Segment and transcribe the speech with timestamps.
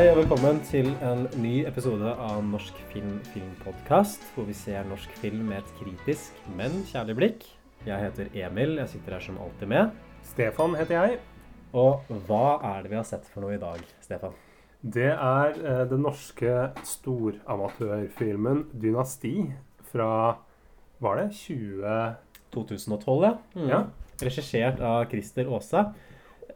[0.00, 5.12] Hei og velkommen til en ny episode av Norsk film filmpodkast, hvor vi ser norsk
[5.20, 7.44] film med et kritisk, men kjærlig blikk.
[7.84, 9.90] Jeg heter Emil, jeg sitter her som alltid med.
[10.24, 11.18] Stefan heter jeg.
[11.76, 14.40] Og hva er det vi har sett for noe i dag, Stefan?
[14.80, 16.54] Det er eh, den norske
[16.94, 19.50] storamatørfilmen 'Dynasti'
[19.92, 20.38] fra
[20.96, 22.14] Var det 20...
[22.56, 23.34] 2012, ja.
[23.52, 23.68] Mm.
[23.68, 23.82] Ja.
[24.24, 25.90] Regissert av Christer Aase.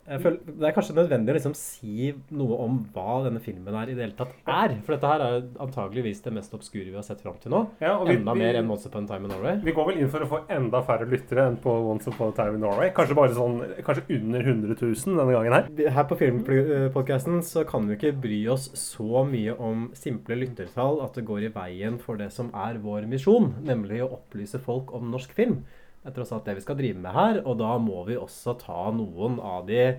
[0.04, 3.94] Føler, det er kanskje nødvendig å liksom si noe om hva denne filmen her i
[3.96, 4.74] det hele tatt er.
[4.84, 7.62] For dette her er antageligvis det mest obskure vi har sett fram til nå.
[7.80, 9.62] Ja, vi, Enda vi, mer enn Once Upon a Time in Norway.
[9.64, 12.36] vi går vel inn for å få enda færre lyttere enn på Once Upon a
[12.36, 12.92] Time in Norway.
[12.96, 13.56] Kanskje bare sånn,
[13.86, 15.70] kanskje under 100 000 denne gangen her.
[15.96, 21.16] Her på Filmpodcasten så kan vi ikke bry oss så mye om simple lyttertall at
[21.16, 25.08] det går i veien for det som er vår misjon, nemlig å opplyse folk om
[25.14, 25.62] norsk film.
[26.04, 28.52] Det er tross alt det vi skal drive med her, og da må vi også
[28.60, 29.94] ta noen av de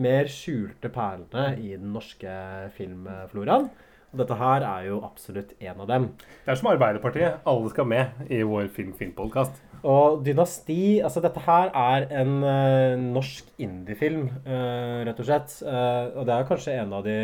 [0.00, 2.32] mer skjulte perlene i den norske
[2.78, 3.68] filmfloraen.
[4.10, 6.06] Og dette her er jo absolutt en av dem.
[6.46, 7.44] Det er som Arbeiderpartiet.
[7.46, 9.60] Alle skal med i vår film filmpodkast.
[9.86, 15.54] Og Dynasti Altså, dette her er en uh, norsk indiefilm, uh, rett og slett.
[15.62, 17.18] Uh, og det er kanskje en av de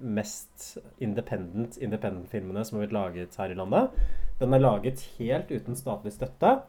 [0.00, 3.90] mest independent independent-filmene som har blitt laget her i landet.
[4.40, 6.60] Den er laget helt uten statlig støtte.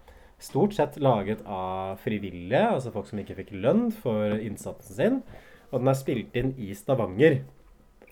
[0.43, 5.19] Stort sett laget av frivillige, altså folk som ikke fikk lønn for innsatsen sin.
[5.71, 7.39] Og den er spilt inn i Stavanger.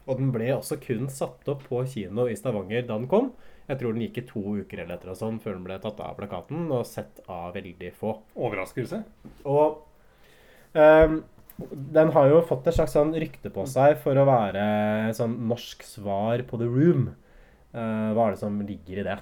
[0.08, 3.34] Og den ble også kun satt opp på kino i Stavanger da den kom.
[3.68, 6.00] Jeg tror den gikk i to uker eller etter og sånn før den ble tatt
[6.04, 8.16] av plakaten og sett av veldig få.
[8.36, 9.04] Overraskelse.
[9.48, 9.84] Og
[10.74, 11.20] um,
[11.70, 14.64] den har jo fått et slags sånn rykte på seg for å være
[15.20, 17.12] sånn norsk svar på The Room.
[17.76, 19.20] Uh, hva er det som ligger i det?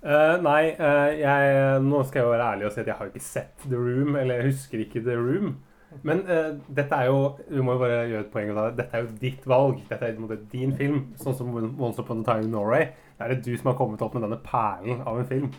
[0.00, 3.20] Eh, nei, uh, jeg, nå skal jeg være ærlig og si at jeg har ikke
[3.20, 5.58] sett The Room, eller jeg husker ikke The Room.
[6.06, 8.78] Men uh, dette er jo Vi må jo bare gjøre et poeng av det.
[8.78, 9.82] Dette er jo ditt valg.
[9.90, 11.02] Dette er måte din film.
[11.20, 12.86] Sånn som Once Upon a Time in Norway.
[13.18, 15.50] Det er det du som har kommet opp med denne perlen av en film.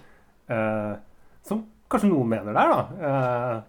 [1.45, 3.11] som kanskje noen mener det er, da.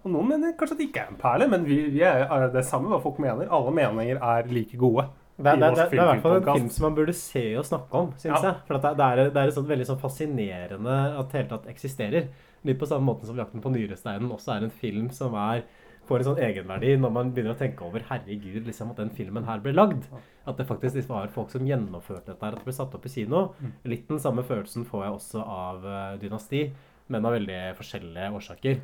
[0.05, 1.49] Og noen mener kanskje at det ikke er en perle.
[1.51, 3.51] Men vi, vi er, er det samme hva folk mener.
[3.51, 5.09] Alle meninger er like gode.
[5.43, 7.65] Det det, det, det er i hvert fall en film som man burde se og
[7.67, 8.53] snakke om, syns Ja.
[8.53, 8.57] jeg.
[8.69, 12.29] For det, er, det er sånt veldig sånn fascinerende at det hele tatt eksisterer.
[12.65, 15.65] Litt på samme måte som 'Jakten på nyresteinen' også er en film som er,
[16.07, 19.45] får en sånn egenverdi når man begynner å tenke over herregud, liksom at den filmen
[19.45, 20.07] her ble lagd.
[20.47, 23.09] At det faktisk var folk som gjennomførte dette her, at det ble satt opp i
[23.09, 23.55] kino.
[23.61, 23.73] Mm.
[23.85, 26.71] Litt den samme følelsen får jeg også av eh, 'Dynasti',
[27.09, 28.81] men av veldig forskjellige årsaker.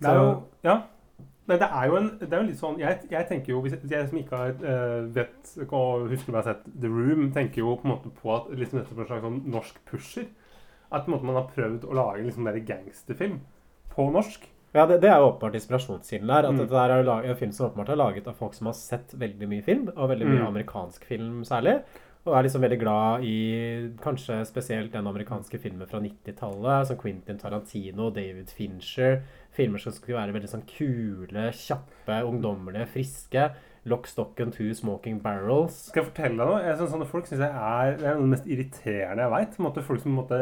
[0.00, 0.82] Det er jo, ja.
[1.48, 3.72] Nei, det er jo en, det er jo litt sånn Jeg, jeg tenker jo, hvis
[3.72, 7.30] jeg, jeg som ikke har uh, vet og husker om jeg har sett The Room,
[7.32, 10.26] tenker jo på en måte på at liksom dette er en slags sånn norsk pusher.
[10.92, 13.40] At på en måte man har prøvd å lage liksom der gangsterfilm
[13.94, 14.44] på norsk.
[14.76, 16.44] Ja, det, det er jo åpenbart inspirasjonskilden der.
[16.50, 16.58] At Mm.
[16.60, 19.64] dette er en film som åpenbart er laget av folk som har sett veldig mye
[19.64, 20.46] film, og veldig mye Mm.
[20.52, 21.78] amerikansk film særlig.
[22.26, 27.38] Og er liksom veldig glad i kanskje spesielt den amerikanske filmen fra 90-tallet, som Quentin
[27.38, 29.22] Tarantino, David Fincher.
[29.58, 33.48] Filmer som skulle være veldig sånn kule, kjappe, ungdommelige, friske.
[33.88, 35.76] Lock, stock and two smoking barrels.
[35.88, 36.60] Skal jeg fortelle deg noe?
[36.66, 39.58] Jeg synes sånne Folk synes jeg er, det er noe mest irriterende jeg veit.
[39.88, 40.40] Folk som måte,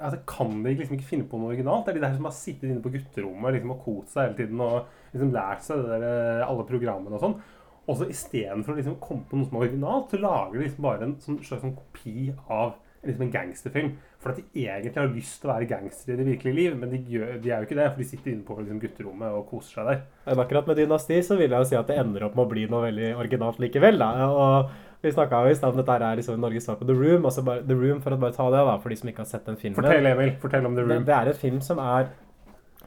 [0.00, 1.86] altså, Kan de liksom ikke finne på noe originalt?
[1.86, 4.38] Det er de der som har sittet inne på gutterommet liksom, og kost seg hele
[4.40, 4.78] tiden og
[5.12, 6.06] liksom lært seg der,
[6.46, 7.40] alle programmene og sånn.
[7.86, 10.86] Og så istedenfor å liksom komme på noe som er originalt, så lager de liksom
[10.86, 13.90] bare en sånn, slags sånn kopi av liksom en gangsterfilm.
[14.20, 16.92] For at de egentlig har lyst til å være gangstere i det virkelige liv, men
[16.92, 19.46] de, gjør, de er jo ikke det, for de sitter inne på liksom, gutterommet og
[19.48, 20.02] koser seg der.
[20.26, 22.52] Men akkurat med Dynasti så vil jeg jo si at det ender opp med å
[22.52, 24.00] bli noe veldig originalt likevel.
[24.02, 24.28] Da.
[24.28, 27.24] Og vi snakka jo i stad om dette er liksom Norges svar på The Room.
[27.24, 29.30] Altså bare, The Room, For å bare ta det, da, for de som ikke har
[29.30, 29.80] sett den filmen.
[29.80, 30.34] Fortell, Emil.
[30.42, 31.06] Fortell om The Det, Room.
[31.08, 32.10] det er en film som er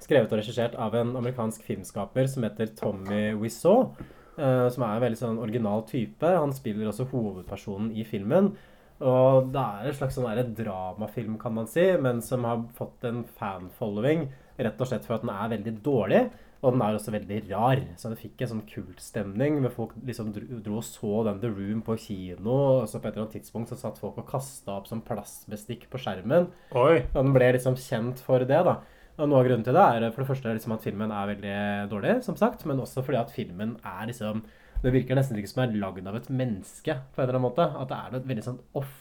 [0.04, 3.96] skrevet og regissert av en amerikansk filmskaper som heter Tommy Wiseau.
[4.34, 6.26] Uh, som er en veldig sånn original type.
[6.26, 8.54] Han spiller også hovedpersonen i filmen.
[9.04, 13.24] Og det er en slags sånn dramafilm, kan man si, men som har fått en
[13.38, 16.24] fan-following rett og slett for at den er veldig dårlig.
[16.64, 17.82] Og den er også veldig rar.
[18.00, 19.58] Så det fikk en sånn kultstemning.
[19.66, 22.54] Hvor folk liksom dro, og så den The Room på kino.
[22.54, 25.90] Og så på et eller annet tidspunkt så satt folk og kasta opp som plastbestikk
[25.92, 26.48] på skjermen.
[26.72, 27.02] Oi.
[27.10, 28.78] Og den ble liksom kjent for det, da.
[29.20, 31.58] Og noe av grunnen til det er for det første liksom at filmen er veldig
[31.92, 34.42] dårlig, som sagt, men også fordi at filmen er liksom
[34.84, 37.48] Det virker nesten ikke som det er lagd av et menneske, på en eller annen
[37.48, 37.68] måte.
[37.80, 38.98] At det er noe veldig sånn off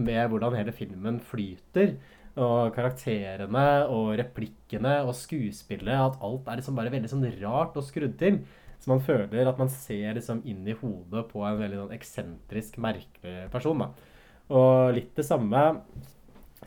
[0.00, 1.94] med hvordan hele filmen flyter.
[2.40, 5.94] Og karakterene og replikkene og skuespillet.
[5.94, 8.40] At alt er liksom bare veldig sånn rart og skrudd til.
[8.80, 12.80] Så man føler at man ser liksom inn i hodet på en veldig sånn eksentrisk,
[12.82, 13.84] merkelig person.
[13.84, 13.90] da.
[14.50, 15.60] Og litt det samme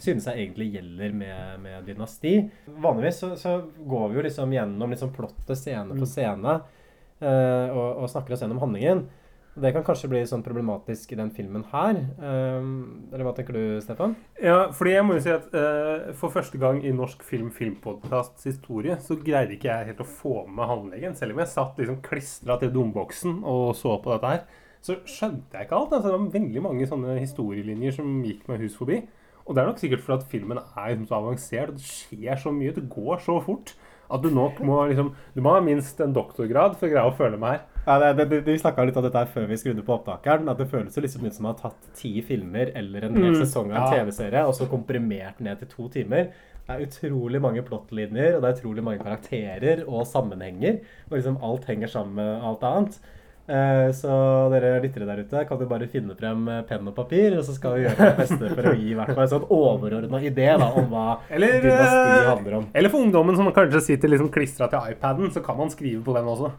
[0.01, 2.37] synes jeg egentlig gjelder med, med Dynasti.
[2.81, 6.79] Vanligvis så, så går vi jo liksom gjennom liksom plottet scene for scene eh,
[7.23, 9.05] og, og snakker oss gjennom handlingen.
[9.53, 11.99] Det kan kanskje bli sånn problematisk i den filmen her.
[12.17, 14.15] Um, eller hva tenker du, Stefan?
[14.41, 18.47] Ja, fordi jeg må jo si at uh, For første gang i norsk film filmpodkasts
[18.49, 21.13] historie så greide ikke jeg helt å få med handlingen.
[21.19, 24.41] Selv om jeg satt liksom klistra til domboksen og så på dette her,
[24.83, 25.93] så skjønte jeg ikke alt.
[25.93, 29.03] Altså, det var veldig mange sånne historielinjer som gikk meg hus forbi.
[29.43, 32.41] Og det er nok sikkert fordi at filmen er liksom så avansert, og det skjer
[32.41, 33.75] så mye, det går så fort.
[34.11, 37.15] At du nok må liksom Du må ha minst en doktorgrad for å greie å
[37.17, 37.61] føle meg her.
[37.85, 40.47] Ja, det, det, Vi snakka litt om dette her før vi skrudde på opptakeren.
[40.51, 43.33] At det føles litt liksom ut som har ha tatt ti filmer eller en hel
[43.33, 44.03] Mm, sesong av en ja.
[44.03, 46.29] TV-serie og så komprimert ned til to timer.
[46.63, 50.79] Det er utrolig mange plottlinjer, og det er utrolig mange karakterer og sammenhenger.
[51.09, 52.99] Og liksom alt henger sammen med alt annet.
[53.43, 54.09] Eh, Så
[54.53, 57.55] dere lyttere der ute, kan jo bare finne frem eh, penn og papir, og så
[57.57, 60.45] skal vi gjøre vårt beste for å gi i hvert fall en sånn overordna idé
[60.61, 62.69] da, om hva Eller, dynasti eh, handler om.
[62.73, 66.15] Eller for ungdommen som kanskje sitter liksom klistra til iPaden, så kan man skrive på
[66.15, 66.53] den også.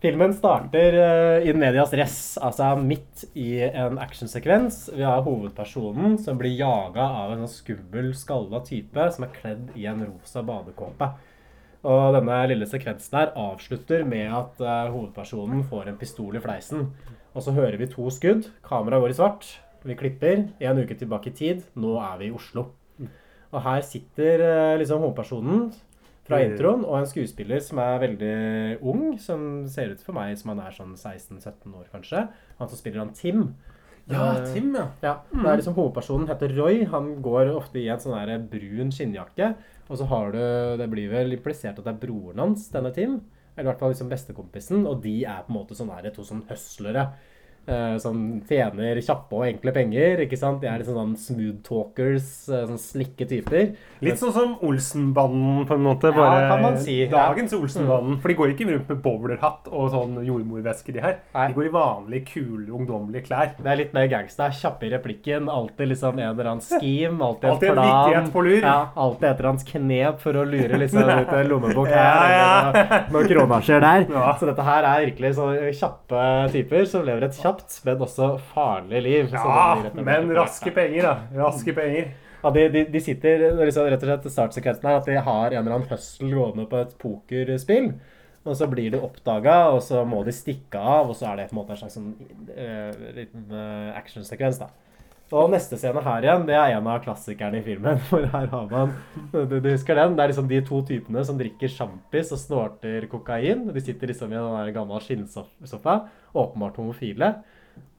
[0.00, 0.94] Filmen starter
[1.44, 4.86] in medias res, altså midt i en actionsekvens.
[4.96, 9.74] Vi har hovedpersonen som blir jaga av en sånn skummel, skalla type som er kledd
[9.76, 11.10] i en rosa badekåpe.
[11.80, 16.90] Og denne lille sekvensen her avslutter med at uh, hovedpersonen får en pistol i fleisen.
[17.32, 18.50] Og så hører vi to skudd.
[18.66, 19.46] Kameraet går i svart.
[19.86, 20.44] Vi klipper.
[20.60, 21.62] En uke tilbake i tid.
[21.80, 22.66] Nå er vi i Oslo.
[23.50, 25.70] Og her sitter uh, liksom hovedpersonen
[26.30, 28.34] fra introen, og en skuespiller som er veldig
[28.86, 32.26] ung, som ser ut for meg som han er sånn 16-17 år, kanskje.
[32.60, 33.48] Han som spiller han Tim.
[34.10, 34.86] Ja, Eh, Tim, ja.
[35.02, 36.84] ja, det er liksom Hovedpersonen heter Roy.
[36.90, 39.54] Han går ofte i en sånn der brun skinnjakke.
[39.88, 40.40] Og så har du
[40.78, 43.20] Det blir vel implisert at det er broren hans, denne Tim.
[43.56, 44.86] Eller i hvert fall liksom bestekompisen.
[44.86, 47.10] Og de er på en måte sånn to sånn høslere.
[47.66, 50.20] Eh, som tjener kjappe og enkle penger.
[50.24, 50.60] ikke sant?
[50.62, 53.74] De er liksom sånn smooth talkers, eh, sånn slikke typer.
[54.00, 56.12] Litt sånn som Olsenbanden, på en måte.
[56.14, 58.20] Ja, kan man si, dagens Olsenbanden.
[58.20, 61.18] For de går ikke rundt med bowlerhatt og sånn jordmorveske, de her.
[61.34, 61.48] Nei.
[61.48, 63.54] De går i vanlige, kule, ungdommelige klær.
[63.58, 64.50] Det er litt mer gangsta.
[64.50, 65.48] Kjappe i replikken.
[65.50, 67.20] Alltid liksom en eller annen scheme.
[67.24, 67.90] Alltid, Alltid en plan.
[67.90, 68.60] vittighet på lur.
[68.62, 71.98] Ja, alltid et eller annet knep for å lure liksom ut en lommebok her.
[71.98, 72.50] Ja, ja.
[72.70, 74.06] eller Noen kronasjer der.
[74.20, 74.34] Ja.
[74.40, 76.20] Så dette her er virkelig sånne kjappe
[76.52, 77.49] typer som lever et kjapt,
[77.84, 79.30] men også farlig liv.
[79.34, 81.44] Ja, men raske penger, da.
[81.44, 82.12] Raske penger.
[82.40, 85.60] Ja, de, de, de sitter liksom, rett og slett startsekvensen her at de har en
[85.60, 87.92] eller annen hustle gående på et pokerspill.
[88.48, 91.50] Og så blir de oppdaga, og så må de stikke av, og så er det
[91.50, 92.14] på en måte en slags sånn,
[92.54, 94.62] uh, liten uh, actionsekvens.
[94.62, 94.70] da.
[95.30, 98.00] Og neste scene her igjen, det er en av klassikerne i filmen.
[98.10, 98.96] For her har man
[99.30, 100.16] Du, du husker den?
[100.18, 103.68] Det er liksom de to typene som drikker sjampis og snorter kokain.
[103.70, 106.00] De sitter liksom i en gammel skinnsofa.
[106.34, 107.34] Åpenbart homofile.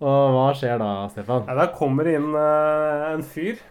[0.04, 1.48] Og hva skjer da, Stefan?
[1.48, 3.62] Ja, der kommer inn uh, en fyr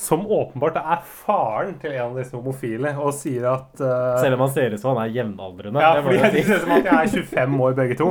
[0.00, 4.46] som åpenbart er faren til en av disse homofile, og sier at uh, Selv om
[4.46, 5.82] han ser ut som han er jevnaldrende.
[5.82, 8.06] Ja, fordi jeg ser ut som at jeg er 25 år begge to.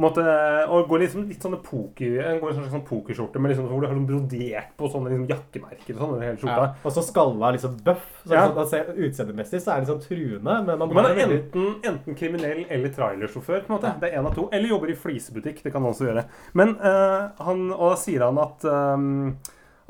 [0.00, 0.24] Måtte,
[0.72, 3.84] og går liksom litt sånne poker, går i en slags sånn pokerskjorte med liksom, hvor
[3.84, 6.64] du har sånn brodert på sånne liksom, jakkemerker og sånn over hele skjorta.
[6.70, 6.88] Ja.
[6.88, 8.08] Og så skalla liksom bøff.
[8.24, 8.46] Så Ja.
[8.48, 12.88] sånn, Utseendemessig så er han sånn truende, men man, Man er enten, enten kriminell eller
[12.96, 13.66] trailersjåfør.
[13.66, 13.94] på en måte.
[14.00, 14.48] Det er en av to.
[14.52, 15.62] Eller jobber i flisebutikk.
[15.62, 16.24] Det kan han også gjøre.
[16.54, 19.36] Men uh, han, og da sier han at ehm,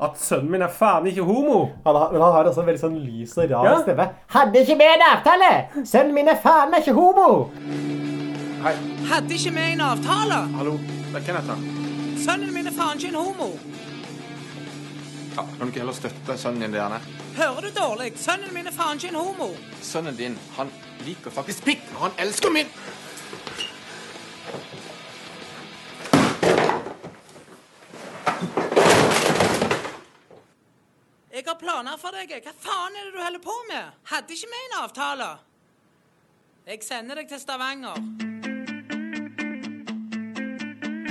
[0.01, 1.69] at sønnen min er faen ikke homo.
[1.85, 3.81] han har, Men han har også en veldig sånn lys og rar Ja.
[3.83, 4.07] stemme.
[4.33, 5.51] Hadde ikke med en avtale!
[5.85, 7.49] Sønnen min er faen meg ikke homo!
[8.63, 8.73] Hei,
[9.09, 10.39] Hadde ikke vi en avtale?
[10.57, 10.73] hallo.
[11.11, 11.61] Det er Kenneth her.
[12.25, 13.49] Sønnen min er faen ikke en homo.
[15.35, 16.99] Ja, kan du ikke heller støtte sønnen din, Diane?
[17.37, 18.11] Hører du dårlig?
[18.19, 19.47] Sønnen min er faen ikke en homo.
[19.81, 20.67] Sønnen din, han
[21.05, 22.65] liker faktisk pikk, og han elsker min!
[31.51, 32.31] Har planer for deg.
[32.45, 33.95] Hva faen er det du holder på med?
[34.11, 35.29] Hadde ikke vi en avtale?
[36.69, 37.97] Jeg sender deg til Stavanger.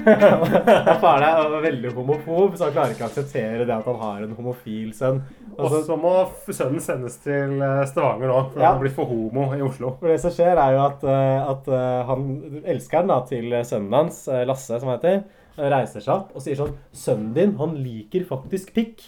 [1.02, 4.32] Faren er veldig homofob, så han klarer ikke å akseptere det at han har en
[4.38, 5.18] homofil sønn.
[5.58, 6.12] Og Og så, må
[6.48, 8.70] sønnen sendes til eh, Stavanger nå, for Ja.
[8.70, 9.92] han har blitt for homo i Oslo.
[10.00, 13.92] for det som skjer, er jo at, eh, at eh, han elskeren da, til sønnen
[13.98, 15.20] hans, Lasse, som han heter,
[15.60, 19.02] reiser seg opp og sier sånn Sønnen din, han liker faktisk pikk.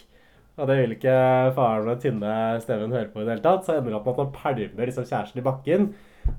[0.60, 1.16] Og det vil ikke
[1.56, 3.64] faren med tynne Steven høre på i det hele tatt.
[3.66, 5.92] Så ender det opp med at han pælmer liksom kjæresten i bakken.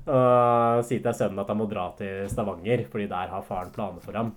[0.06, 4.04] Og sier til sønnen at han må dra til Stavanger, fordi der har faren planer
[4.04, 4.32] for ham.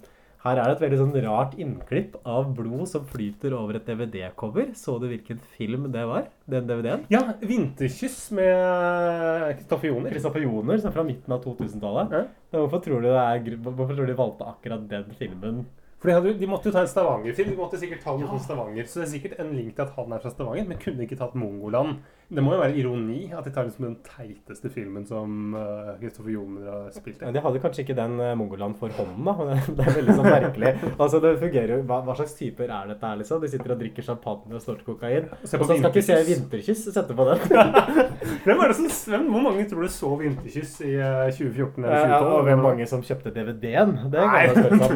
[0.48, 4.69] Her er det et veldig sånn rart innklipp av blod som flyter over et DVD-cover.
[4.77, 6.29] Så du hvilken film det var?
[6.50, 7.07] Den DVD-en?
[7.12, 10.13] Ja, 'Vinterkyss' med Kristoffer Joner.
[10.13, 12.13] Kristoffer Joner, som er fra midten av 2000-tallet.
[12.13, 12.24] Ja.
[12.53, 15.65] Hvorfor, hvorfor tror du de valgte akkurat den filmen?
[15.98, 17.56] For de, hadde, de måtte jo ta en Stavanger-film.
[17.56, 18.86] De måtte sikkert ta noe fra Stavanger.
[18.86, 21.18] Så det er sikkert en link til at han er fra Stavanger, men kunne ikke
[21.18, 21.98] tatt Mongoland.
[22.27, 25.93] Det må jo være ironi at de tar den som den teiteste filmen som eh,
[26.01, 27.36] Kristoffer Joner har spilt Ja, i.
[27.38, 29.55] De hadde kanskje ikke den eh, Mongoland for hånden, da.
[29.77, 30.74] Det er veldig sånn merkelig.
[30.98, 33.39] Altså, det fungerer jo, hva, hva slags typer er dette her, liksom?
[33.46, 35.29] De sitter og drikker champagne og snorter kokain.
[35.39, 36.84] Og så skal ikke se Vinterkyss.
[36.98, 37.46] Sette på den.
[38.48, 41.96] Hvem er det som, hvem, hvor mange tror du så 'Vinterkyss' i eh, 2014 eller
[41.96, 42.12] 2012?
[42.12, 42.34] Ja, 2012?
[42.34, 43.96] og hvem mange som kjøpte DVD-en?
[44.12, 44.27] Det.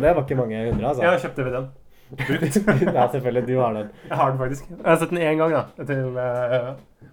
[0.04, 1.02] Det var ikke mange hundre, altså.
[1.06, 1.72] Jeg har kjøpt DVD-en.
[2.12, 2.58] Brukt.
[2.92, 3.48] Ja, selvfølgelig.
[3.48, 3.92] Du har den.
[4.10, 4.70] Jeg har den faktisk.
[4.70, 5.86] Jeg har sett den én gang, da.
[5.88, 6.72] Til, eh,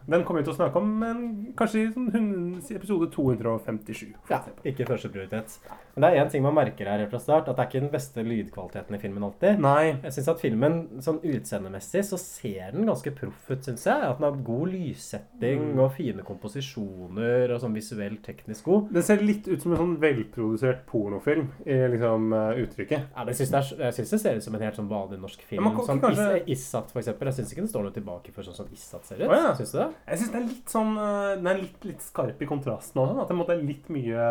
[0.09, 4.15] den kommer vi til å snakke om men kanskje i sånn episode 257.
[4.31, 5.59] Ja, ikke ikke førsteprioritet.
[5.95, 7.91] Men det er én ting man merker her fra start, at det er ikke den
[7.93, 9.59] beste lydkvaliteten i filmen alltid.
[9.61, 9.99] Nei.
[10.03, 14.01] Jeg synes at filmen sånn utseendemessig så ser den ganske proff ut, syns jeg.
[14.09, 15.81] At den har god lyssetting Mm.
[15.85, 18.93] og fine komposisjoner og sånn visuelt teknisk god.
[18.95, 23.09] Den ser litt ut som en sånn velprodusert pornofilm i liksom eh, uttrykket.
[23.17, 25.21] Ja, jeg syns det, er- jeg synes det ser ut som en helt sånn vanlig
[25.21, 25.63] norsk film.
[25.63, 27.27] Ja, man kan som kanskje- Is Isat, for eksempel.
[27.29, 29.29] Jeg syns ikke den står noe tilbake for sånn som Isat ser ut.
[29.29, 29.55] Å, ja.
[29.55, 29.89] Syns du det?
[30.07, 33.19] Jeg syns den er litt sånn eh, Den er litt, litt skarp i kontrasten òg.
[33.23, 34.29] At det måtte litt mye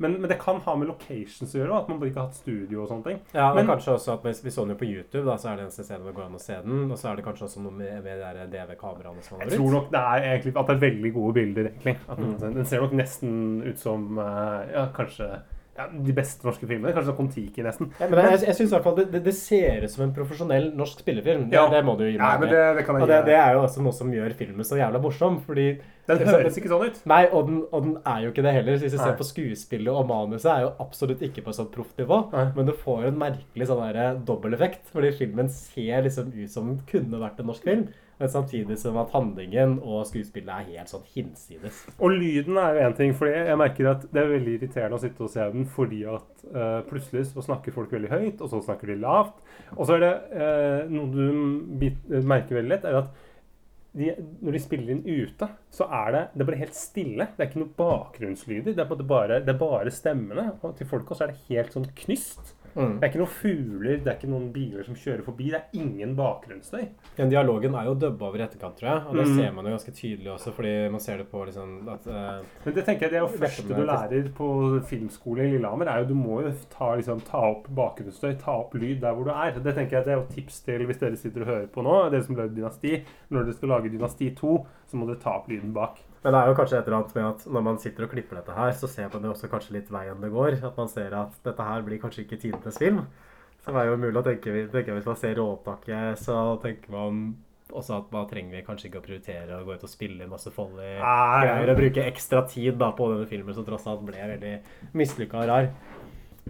[0.00, 2.78] men, men det kan ha med locations å gjøre, at man ikke har hatt studio
[2.80, 3.18] og sånne ting.
[3.36, 5.56] Ja, og Men- kanskje også at vi, så den jo på YouTube, da, så er
[5.58, 6.86] det eneste stedet hvor det går an å se den.
[6.90, 9.90] Og så er det kanskje også noe med, med de DV-kameraene som Jeg tror nok
[9.92, 11.96] det er egentlig at det er veldig gode bilder, egentlig.
[12.08, 12.54] At den, Mm.
[12.54, 15.28] den ser nok nesten ut som eh, ja, kanskje
[15.80, 16.92] ja, de beste norske filmene.
[16.96, 17.88] Kanskje Kon-Tiki, nesten.
[18.00, 20.12] Ja, men jeg, jeg synes i hvert fall det, det, det ser ut som en
[20.16, 21.46] profesjonell norsk spillefilm.
[21.48, 21.64] Det, Ja.
[21.72, 22.20] det må du gi meg.
[22.20, 24.68] Ja, det, det kan jeg Og det, det er jo også noe som gjør filmen
[24.68, 25.66] så jævla morsom, fordi
[26.10, 27.00] Den høres ikke sånn ut.
[27.06, 28.78] Nei, og den, og den er jo ikke det heller.
[28.82, 31.96] Hvis du ser på skuespillet og manuset, er jo absolutt ikke på et sånt proft
[32.02, 32.20] nivå.
[32.56, 36.80] Men du får en merkelig sånn der dobbeleffekt, fordi filmen ser liksom ut som den
[36.90, 37.86] kunne vært en norsk film.
[38.20, 41.78] Men samtidig som at handlingen og skuespillet er helt sånn hinsides.
[41.96, 45.00] Og lyden er jo én ting, for jeg merker at det er veldig irriterende å
[45.00, 48.60] sitte og se den fordi at uh, plutselig så snakker folk veldig høyt, og så
[48.68, 49.40] snakker de lavt.
[49.78, 53.26] Og så er det uh, noe du merker veldig lett, er at
[53.96, 54.12] de,
[54.44, 57.26] når de spiller inn ute, så er det, det bare helt stille.
[57.34, 58.76] Det er ikke noe bakgrunnslyder.
[58.76, 60.50] Det er, bare, det er bare stemmene.
[60.60, 62.52] Og til folk også er det helt sånn knyst.
[62.76, 63.00] Mm.
[63.00, 65.50] Det er ikke noen fugler, det er ikke noen biler som kjører forbi.
[65.50, 66.84] Det er ingen bakgrunnsstøy.
[67.16, 69.02] Den dialogen er jo dubba over i etterkant, tror jeg.
[69.08, 69.36] Og det Mm.
[69.36, 72.74] ser man jo ganske tydelig også, fordi man ser det på liksom at uh, Men
[72.74, 75.86] det tenker jeg det er jo første du lærer på filmskole i Lillehammer.
[75.88, 79.24] er jo Du må jo ta, liksom, ta opp bakgrunnsstøy, ta opp lyd der hvor
[79.24, 79.50] du er.
[79.60, 82.10] Det tenker jeg det er jo tips til hvis dere sitter og hører på nå,
[82.10, 83.02] dere som lager Dynasti.
[83.30, 85.98] Når dere skal lage Dynasti 2, så må dere ta opp lyden bak.
[86.20, 88.40] Men det er jo kanskje et eller annet med at når man sitter og klipper
[88.40, 90.58] dette her, så ser man jo også kanskje litt veien det går.
[90.68, 93.04] At man ser at dette her blir kanskje ikke tidenes film.
[93.60, 97.22] Så det er jo mulig å tenke, tenke hvis man ser råopptaket, så tenker man
[97.70, 100.88] også at man trenger kanskje ikke å prioritere å gå ut og spille masse folly
[100.98, 104.54] greier og bruke ekstra tid da på denne filmen som tross alt ble veldig
[104.98, 105.68] mislykka og rar.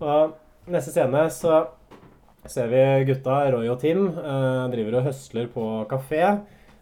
[0.01, 1.59] Og neste scene så
[2.49, 6.23] ser vi gutta, Roy og Tim, eh, driver og høsler på kafé.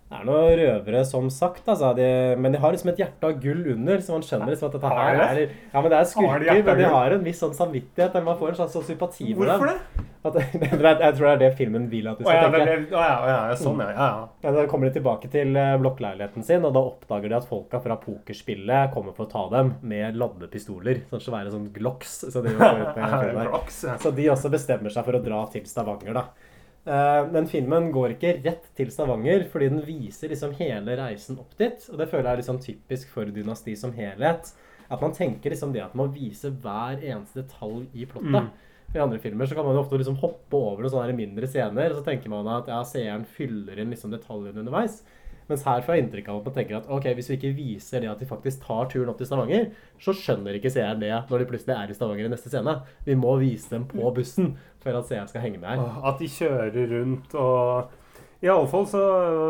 [0.08, 1.90] Det er noen røvere, som sagt, altså.
[1.96, 2.04] De,
[2.40, 4.92] men de har liksom et hjerte av gull under, så man skjønner liksom at dette
[4.94, 8.14] her er Ja, men det er skurker, de men de har en viss sånn samvittighet.
[8.14, 10.06] eller Man får en slags sånn sympati med Hvorfor det?
[10.28, 10.34] At,
[10.64, 12.96] jeg tror det er det filmen vil at du skal ja, tenke.
[12.96, 13.92] å ja, å ja, ja, sånn, ja.
[13.92, 14.08] ja,
[14.42, 14.54] ja.
[14.56, 18.00] Da kommer de tilbake til eh, blokkleiligheten sin, og da oppdager de at folka fra
[18.00, 21.04] pokerspillet kommer for å ta dem med ladde pistoler.
[21.12, 22.22] Sånn svære sånn glocks.
[22.32, 22.56] Så de,
[24.02, 26.48] så de også bestemmer seg for å dra til Stavanger, da.
[26.88, 31.52] Eh, Men filmen går ikke rett til Stavanger, fordi den viser liksom hele reisen opp
[31.61, 31.85] dit.
[31.92, 34.54] Og det føler jeg er liksom typisk for Dynasti som helhet.
[34.88, 38.49] At man tenker liksom det at man viser hver eneste detalj i plottet.
[38.95, 41.92] I andre filmer så kan man jo ofte liksom hoppe over noen sånne mindre scener,
[41.92, 45.02] og så tenker man at ja, seeren fyller inn liksom detaljene underveis.
[45.49, 48.00] Mens her får jeg inntrykk av at man tenker at ok, hvis vi ikke viser
[48.05, 51.38] det at de faktisk tar turen opp til Stavanger, så skjønner ikke seeren det når
[51.38, 52.75] de plutselig er i Stavanger i neste scene.
[53.07, 56.02] Vi må vise dem på bussen for at seeren skal henge med her.
[56.05, 57.97] At de kjører rundt og
[58.40, 59.00] I alle fall så,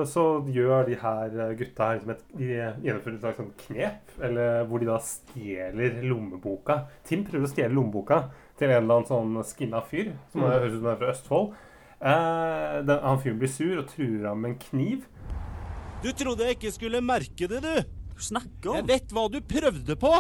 [0.09, 4.63] så gjør de her gutta her som et, de gjennomfører et slags sånn knep, eller
[4.71, 6.79] hvor de da stjeler lommeboka.
[7.05, 8.23] Tim prøver å stjele lommeboka
[8.57, 10.49] til en eller annen sånn skinna fyr, som Mm.
[10.55, 11.53] høres ut som er fra Østfold.
[12.01, 15.05] Eh, den, han fyren blir sur og truer ham med en kniv.
[16.03, 17.95] Du trodde jeg ikke skulle merke det, du.
[18.15, 20.13] Du snakker Jeg vet hva du prøvde på.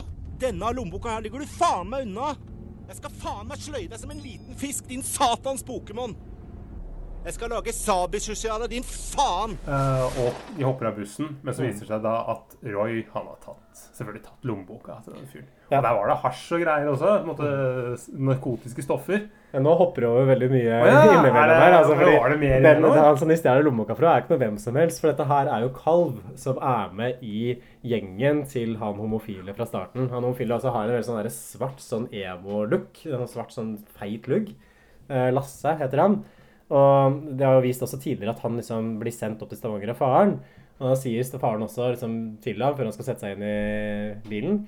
[0.43, 2.33] Denne lommeboka her ligger du faen meg unna.
[2.89, 6.17] Jeg skal faen meg sløye deg som en liten fisk, din satans Pokémon.
[7.27, 9.57] Jeg skal lage deg, din faen!
[9.67, 13.27] Uh, og de hopper av bussen, men så viser det seg da at Roy han
[13.27, 15.49] har tatt, selvfølgelig tatt lommeboka til den fyren.
[15.69, 15.81] Ja.
[15.81, 17.17] Og der var det hasj og greier også.
[17.27, 17.51] måte
[18.29, 19.27] Narkotiske stoffer.
[19.53, 21.77] Ja, nå hopper det over veldig mye oh, ja, innimellom er det- her.
[21.81, 24.25] Altså, men fordi var det mer den, den, han som de stjeler lommeboka fra, er
[24.25, 25.03] ikke noe hvem som helst.
[25.03, 27.43] For dette her er jo Kalv, som er med i
[27.93, 30.09] gjengen til han homofile fra starten.
[30.15, 33.05] Han homofile altså har en veldig sånn der svart sånn emo-look.
[33.11, 34.55] En svart sånn feit lugg.
[35.09, 36.21] Eh, Lasse heter han.
[36.69, 39.95] Og det har jo vist også tidligere at han liksom blir sendt opp til Stavanger
[39.95, 40.35] av faren.
[40.79, 44.29] Og da sier faren også liksom, til ham før han skal sette seg inn i
[44.29, 44.61] bilen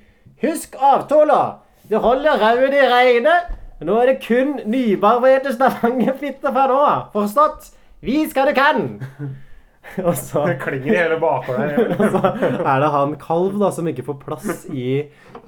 [0.43, 1.61] Husk avtala!
[1.91, 3.53] Det holder rauden i regnet.
[3.85, 7.07] Nå er det kun nybarberte Stavanger-fitter fra nå av.
[7.15, 7.71] Forstått?
[8.05, 8.85] Vi skal du kan!
[10.07, 11.93] Og så Det klinger i hele bakgården.
[11.99, 12.21] og så
[12.63, 15.01] er det han Kalv da, som ikke får plass i,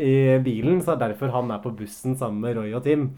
[0.02, 3.10] i bilen, så er derfor han er på bussen sammen med Roy og Tim.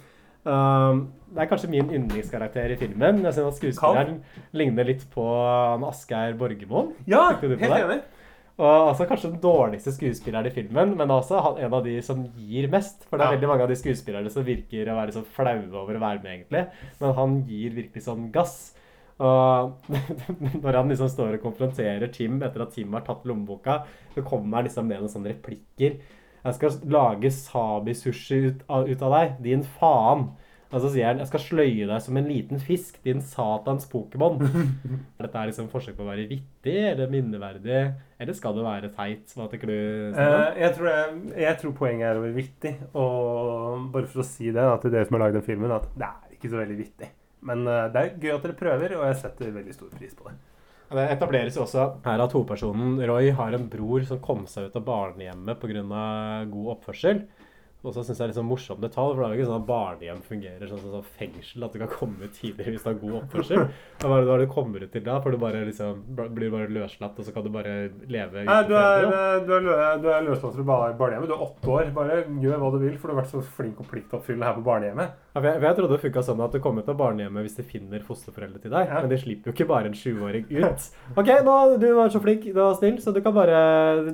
[0.44, 3.22] Um, det er kanskje min yndlingskarakter i filmen.
[3.26, 4.20] Jeg synes at Skuespilleren
[4.56, 5.24] ligner litt på
[5.88, 6.92] Asgeir Borgermoen.
[7.10, 8.02] Ja, helt enig.
[8.54, 12.68] Og altså Kanskje den dårligste skuespilleren i filmen, men også en av de som gir
[12.70, 13.02] mest.
[13.10, 13.36] For det er Ja.
[13.36, 16.30] veldig mange av de skuespillerne som virker å være så flaue over å være med,
[16.38, 16.66] egentlig.
[17.00, 18.76] Men han gir virkelig sånn gass.
[19.18, 19.74] Og
[20.62, 23.80] når han liksom står og konfronterer Tim etter at Tim har tatt lommeboka,
[24.14, 25.98] så kommer han liksom med noen sånne replikker.
[26.44, 30.28] Jeg skal lage sabi-sushi ut, ut av deg, din faen.
[30.74, 34.40] Og så sier han jeg skal sløye deg som en liten fisk, din satans Pokémon.
[35.20, 37.82] Dette er liksom forsøk på å være vittig eller minneverdig,
[38.18, 39.34] eller skal det være teit?
[39.38, 39.76] Hva tenker du?
[40.10, 42.74] Eh, jeg, tror jeg, jeg tror poenget er å være vittig.
[42.98, 45.86] Og bare for å si det da, til dere som har lagd den filmen, at
[45.94, 47.12] det er ikke så veldig vittig.
[47.44, 50.26] Men uh, det er gøy at dere prøver, og jeg setter veldig stor pris på
[50.30, 50.36] det.
[50.94, 54.76] Det etableres jo også her at hovedpersonen Roy har en bror som kom seg ut
[54.78, 55.82] av barnehjemmet pga.
[56.50, 57.24] god oppførsel.
[57.84, 59.48] Og så syns jeg det er litt sånn morsom detalj, for det er jo ikke
[59.50, 62.86] sånn at barnehjem fungerer sånn som sånn fengsel, at du kan komme ut tidligere hvis
[62.86, 63.66] du har god oppførsel.
[64.04, 65.18] Hva er det du kommer ut til da?
[65.24, 66.00] For du bare liksom
[66.36, 67.76] blir bare løslatt, og så kan du bare
[68.08, 69.08] leve Nei, du er,
[69.44, 71.28] du er, du er løslatt fra barnehjemmet.
[71.28, 71.92] Du er åtte år.
[71.96, 74.66] Bare gjør hva du vil, for du har vært så flink og pliktoppfyllende her på
[74.66, 75.20] barnehjemmet.
[75.34, 77.64] Ja, jeg, jeg trodde det funka sånn at du kom ut av barnehjemmet hvis de
[77.66, 78.86] finner fosterforeldre til deg.
[78.86, 79.00] Ja.
[79.02, 80.84] Men de slipper jo ikke bare en sjuåring ut.
[81.18, 83.56] OK, nå, du var så flink, du var snill, så du kan bare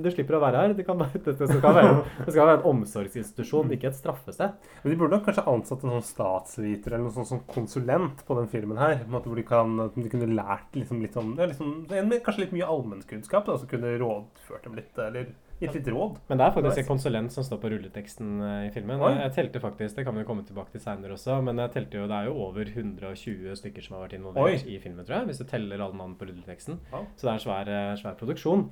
[0.00, 0.72] Du slipper å være her.
[0.78, 1.90] Det, kan det, det, skal, være,
[2.22, 4.56] det skal være en omsorgsinstitusjon, ikke et straffested.
[4.80, 8.40] Men de burde nok kanskje ansatt en sånn statsviter eller noe sånt som konsulent på
[8.40, 8.96] den filmen her.
[9.02, 11.76] På en måte hvor de, kan, de kunne lært liksom litt om det liksom,
[12.24, 15.28] Kanskje litt mye allmennkunnskap, som kunne rådført dem litt, eller
[15.60, 16.16] gitt litt råd.
[16.30, 19.02] Men det er faktisk en konsulent som står på rulleteksten eh, i filmen.
[19.04, 19.12] Oi.
[19.18, 22.06] Jeg telte faktisk, det kan vi komme tilbake til seinere også, men jeg telte jo,
[22.10, 24.72] det er jo over 120 stykker som har vært involvert Oi.
[24.72, 25.30] i filmen, tror jeg.
[25.30, 26.80] Hvis du teller alle navn på rulleteksten.
[26.92, 27.04] Ja.
[27.14, 28.66] Så det er en svær, eh, svær produksjon.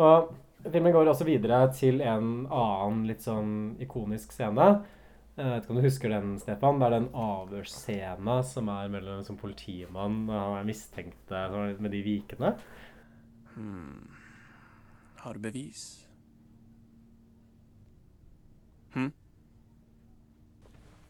[0.00, 0.34] Og
[0.64, 4.68] filmen går også videre til en annen litt sånn ikonisk scene.
[5.34, 6.78] Jeg vet ikke om du husker den, Stefan?
[6.78, 11.40] Det er den avhørsscena som er mellom sånn politimann og han er mistenkte
[11.82, 12.52] med de vikene.
[15.24, 16.03] Har du bevis?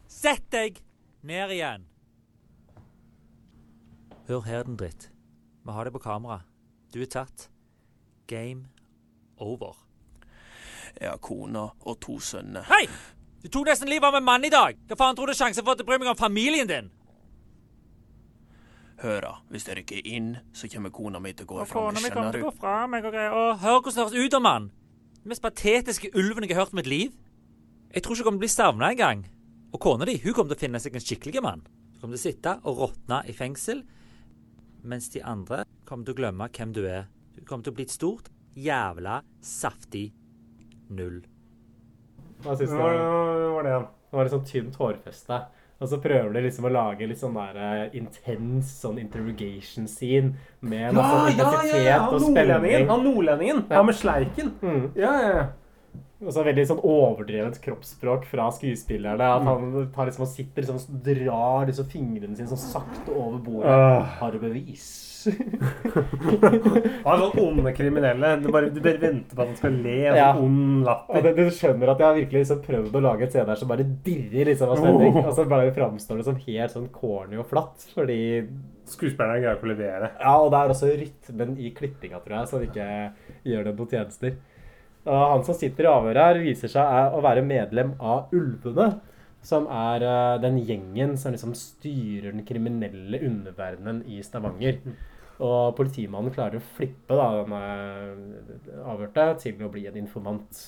[0.09, 0.79] Sett deg
[1.27, 1.88] ned igjen.
[4.29, 5.11] Hør her, den dritt.
[5.64, 6.40] Vi har det på kamera.
[6.94, 7.51] Du er tatt.
[8.27, 8.68] Game
[9.37, 9.77] over.
[11.01, 12.64] Jeg har kone og to sønner.
[12.70, 12.87] Hei!
[13.42, 14.79] Du tok nesten livet av en mann i dag.
[14.88, 16.88] Hva faen tror du sjansen for at jeg bryr meg om familien din?
[19.03, 19.27] Hør.
[19.51, 22.12] Hvis ikke er inn, så kommer kona mi til å gå Og ifra kona mi
[22.14, 23.37] kommer til å gå fra meg og greier.
[23.37, 24.70] Og hør hvordan det høres ut om han.
[25.20, 27.12] Den mest patetiske ulven jeg har hørt i mitt liv.
[27.94, 29.20] Jeg tror ikke hun kommer til å bli savna engang.
[29.70, 31.61] Og kona di hun kommer til å finne seg en skikkelig mann.
[31.62, 33.85] Hun kommer til å sitte og råtne i fengsel,
[34.83, 37.07] mens de andre kommer til å glemme hvem du er.
[37.37, 40.09] Du kommer til å bli et stort, jævla saftig
[40.90, 41.22] null.
[42.42, 42.80] Hva syns du?
[42.83, 42.98] Var
[43.62, 43.87] det igjen?
[44.11, 45.42] Det var et sånn tynt hårfeste.
[45.83, 50.35] Og så prøver de liksom å lage litt sånn der eh, intens sånn interrogation scene
[50.66, 51.98] med masse ja, intensitet ja.
[52.09, 52.62] og nordlendingen!
[52.62, 52.90] spenning.
[52.90, 53.66] Han nordlendingen!
[53.68, 53.76] Ja.
[53.78, 54.57] Han med sleiken!
[54.62, 54.88] Mm.
[54.98, 55.52] Ja, ja, ja.
[56.22, 59.31] Og så veldig sånn overdrevet kroppsspråk fra skuespillerne.
[59.38, 63.40] At han tar liksom og sitter liksom og drar liksom fingrene sine sånn sakte over
[63.42, 63.72] bordet.
[63.74, 64.14] Uh.
[64.20, 64.87] Har du bevis?
[67.05, 68.31] Han er sånn onde kriminelle.
[68.42, 69.96] Du bare, du bare venter på at han skal le.
[70.05, 70.31] Ja.
[70.37, 71.24] sånn ond latter.
[71.24, 73.70] det, du skjønner at jeg har virkelig liksom prøvd å lage et scene her som
[73.72, 75.18] bare dirrer liksom av spenning.
[75.24, 77.88] Og så bare framstår det som helt sånn corny og flatt.
[77.96, 78.20] Fordi
[78.85, 80.09] Skuespillerne greier ikke å levere.
[80.20, 82.88] Ja, og det er også rytmen i klippinga, tror jeg, som ikke
[83.48, 84.35] gjør det noen tjenester.
[85.05, 88.95] Og han som sitter i avhøret her, viser seg å være medlem av Ulvene.
[89.45, 94.79] Som er eh, den gjengen som liksom styrer den kriminelle underverdenen i Stavanger.
[95.45, 100.62] Og politimannen klarer å flippe da, denne avhørte til å bli en informant.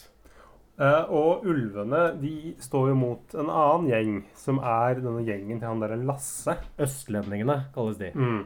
[0.76, 5.70] Eh, og ulvene de står jo mot en annen gjeng, som er denne gjengen til
[5.70, 6.58] han derre Lasse.
[6.82, 8.10] Østlendingene kalles de.
[8.12, 8.42] Mm.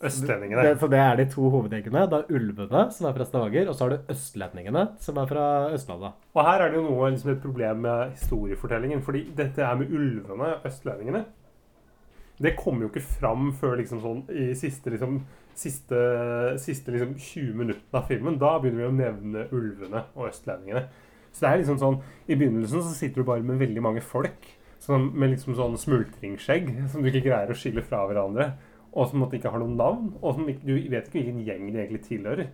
[0.00, 0.62] Østlendingene.
[0.64, 2.06] Det, for det er de to hovedgjengene.
[2.08, 5.48] Det er ulvene, som er fra Stavanger, og så har du østlendingene, som er fra
[5.76, 6.22] Østlandet.
[6.34, 9.02] Og her er det jo noe liksom et problem med historiefortellingen.
[9.02, 11.24] fordi dette er med ulvene, østlendingene
[12.40, 15.20] Det kommer jo ikke fram før liksom sånn i siste liksom
[15.60, 15.98] siste,
[16.56, 18.38] siste liksom 20 minuttene av filmen.
[18.40, 20.86] Da begynner vi å nevne ulvene og østlendingene.
[21.30, 24.48] Så det er liksom sånn I begynnelsen så sitter du bare med veldig mange folk
[24.80, 28.54] som, med liksom sånn smultringsskjegg som du ikke greier å skille fra hverandre.
[28.90, 30.10] Og som måtte ikke har noen navn.
[30.20, 32.50] Og som ikke, du vet ikke hvilken gjeng de egentlig tilhører.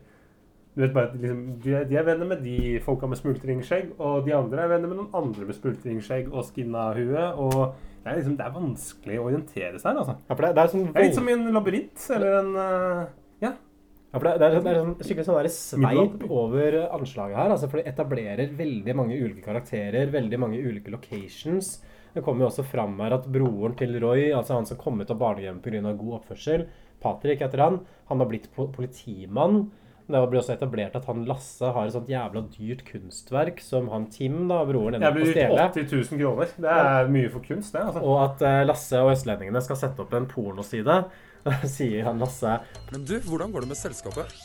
[0.77, 3.95] Du vet bare at liksom, de, er, de er venner med de folka med smultringskjegg,
[3.97, 7.23] og de andre er venner med noen andre med smultringskjegg og skinna hue.
[7.41, 7.55] Og
[8.03, 10.19] det er, liksom, det er vanskelig å orientere seg her, altså.
[10.21, 12.53] Ja, for det, det er sånn Det er litt som i en labyrint eller en
[12.59, 13.01] uh,
[13.41, 13.55] Ja.
[13.57, 17.57] Ja, for det, det er, det er sånn, skikkelig sånn sveip over anslaget her.
[17.57, 21.79] Altså, for det etablerer veldig mange ulike karakterer, veldig mange ulike locations.
[22.17, 25.11] Det kommer jo også fram her at broren til Roy, altså han som kom ut
[25.13, 25.93] av barnehjemmet pga.
[25.93, 26.65] god oppførsel,
[27.03, 29.67] Patrick heter han, han har blitt politimann.
[30.07, 34.07] Det blir også etablert at han Lasse har et sånt jævla dyrt kunstverk som han
[34.15, 35.67] Tim, da, broren, ender på å stjele.
[35.75, 36.57] 80 000 kroner.
[36.63, 37.83] Det er mye for kunst, det.
[37.83, 38.05] altså.
[38.07, 41.01] Og at eh, Lasse og østlendingene skal sette opp en pornoside.
[41.77, 42.57] Sier han Lasse
[42.95, 44.41] Men du, hvordan går det med selskapet?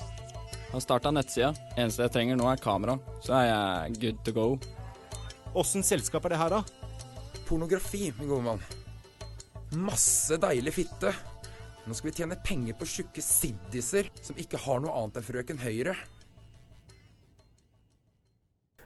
[0.73, 1.53] Har starta nettsida.
[1.77, 2.97] Eneste jeg trenger nå, er kamera.
[3.23, 4.47] Så er jeg good to go.
[5.62, 6.81] Åssen selskap er det her, da?
[7.51, 8.61] Pornografi, min gode mann.
[9.75, 11.11] Masse deilig fitte.
[11.83, 15.59] Nå skal vi tjene penger på tjukke siddiser som ikke har noe annet enn Frøken
[15.59, 15.97] Høyre.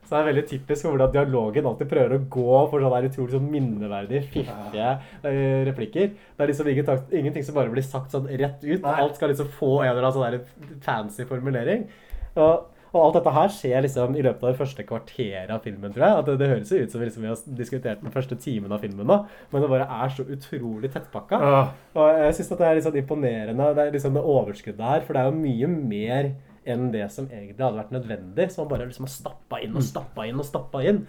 [0.02, 3.36] Så det er veldig typisk hvordan dialogen alltid prøver å gå for sånne der utrolig
[3.36, 4.90] sånn minneverdige, fiffige
[5.30, 6.12] eh, replikker.
[6.18, 8.86] Det er liksom ingen ingenting som bare blir sagt sånn rett ut.
[8.96, 11.86] Alt skal liksom få en eller annen sånn fancy formulering.
[12.34, 12.66] Og,
[12.96, 16.06] og alt dette her skjer liksom i løpet av det første kvarteret av filmen, tror
[16.06, 16.20] jeg.
[16.22, 18.82] At det, det høres jo ut som liksom vi har diskutert den første timen av
[18.86, 19.18] filmen nå,
[19.52, 21.42] men det bare er så utrolig tettpakka.
[21.44, 25.04] Ah, Og jeg syns det er litt sånn imponerende, det er liksom det overskuddet her.
[25.06, 26.32] For det er jo mye mer
[26.66, 28.50] enn det som egentlig hadde vært nødvendig.
[28.52, 31.04] Som man bare liksom har stappa inn og stappa inn og stappa inn.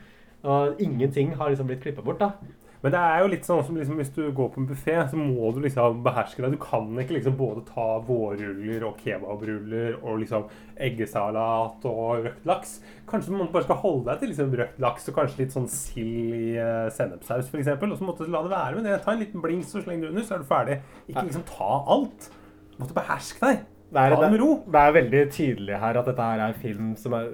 [0.46, 2.32] Og ingenting har liksom blitt klippa bort, da.
[2.82, 5.18] Men det er jo litt sånn som liksom, hvis du går på en buffé, så
[5.18, 6.56] må du liksom beherske deg.
[6.56, 10.48] Du kan ikke liksom både ta vårruller og kebabruller og liksom
[10.88, 12.74] eggesalat og røkt laks.
[13.10, 16.34] Kanskje du bare skal holde deg til liksom røkt laks og kanskje litt sånn sild
[16.36, 17.72] i uh, sennepssaus f.eks.
[17.76, 18.98] Og så måtte du la det være med det.
[19.04, 20.82] Ta en liten blings og sleng det under, så er du ferdig.
[21.06, 22.30] Ikke liksom ta alt.
[22.74, 23.64] Du måtte beherske deg.
[23.86, 24.38] Det er, det
[24.72, 27.28] det er veldig tydelig her at dette her er film som er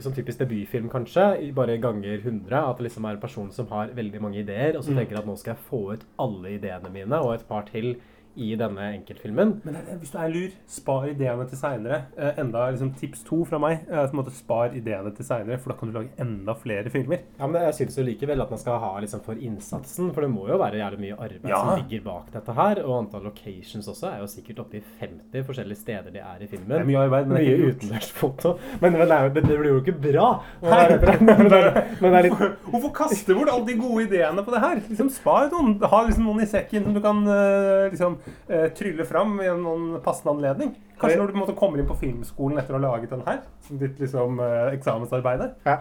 [0.00, 1.24] som typisk debutfilm, kanskje.
[1.56, 2.54] Bare ganger 100.
[2.54, 5.26] At det liksom er en person som har veldig mange ideer, og så tenker at
[5.26, 7.96] nå skal jeg få ut alle ideene mine, og et par til
[8.38, 9.56] i denne enkeltfilmen.
[9.66, 12.02] Men er- hvis du er lur, spar ideene til seinere.
[12.16, 13.80] Eh, enda liksom tips to fra meg.
[13.90, 16.90] Eh, på en måte Spar ideene til seinere, for da kan du lage enda flere
[16.94, 17.18] filmer.
[17.38, 20.30] Ja, men jeg syns jo likevel at man skal ha liksom for innsatsen, for det
[20.30, 21.58] må jo være jævlig mye arbeid Ja.
[21.64, 22.82] som ligger bak dette her.
[22.86, 26.46] Og antall locations også er jo sikkert oppe i 50 forskjellige steder de er i
[26.46, 26.68] filmen.
[26.68, 28.58] Det er mye arbeid, men det er mye ikke utendørsfoto.
[28.80, 30.28] Men, men, det, er blir jo ikke bra.
[30.62, 32.38] Og er- men, er, men er litt
[32.70, 34.80] Hvorfor kaste bort alle de gode ideene på det her?
[34.88, 35.78] Liksom Spar noen.
[35.82, 38.18] Ha liksom noen i sekken som du kan eh, liksom
[38.48, 40.74] eh, trylle fram i en noen passende anledning.
[40.98, 43.22] Kanskje når du på en måte kommer inn på filmskolen etter å ha laget den
[43.26, 45.46] her, som ditt liksom eh, eksamensarbeid.
[45.68, 45.78] Ja.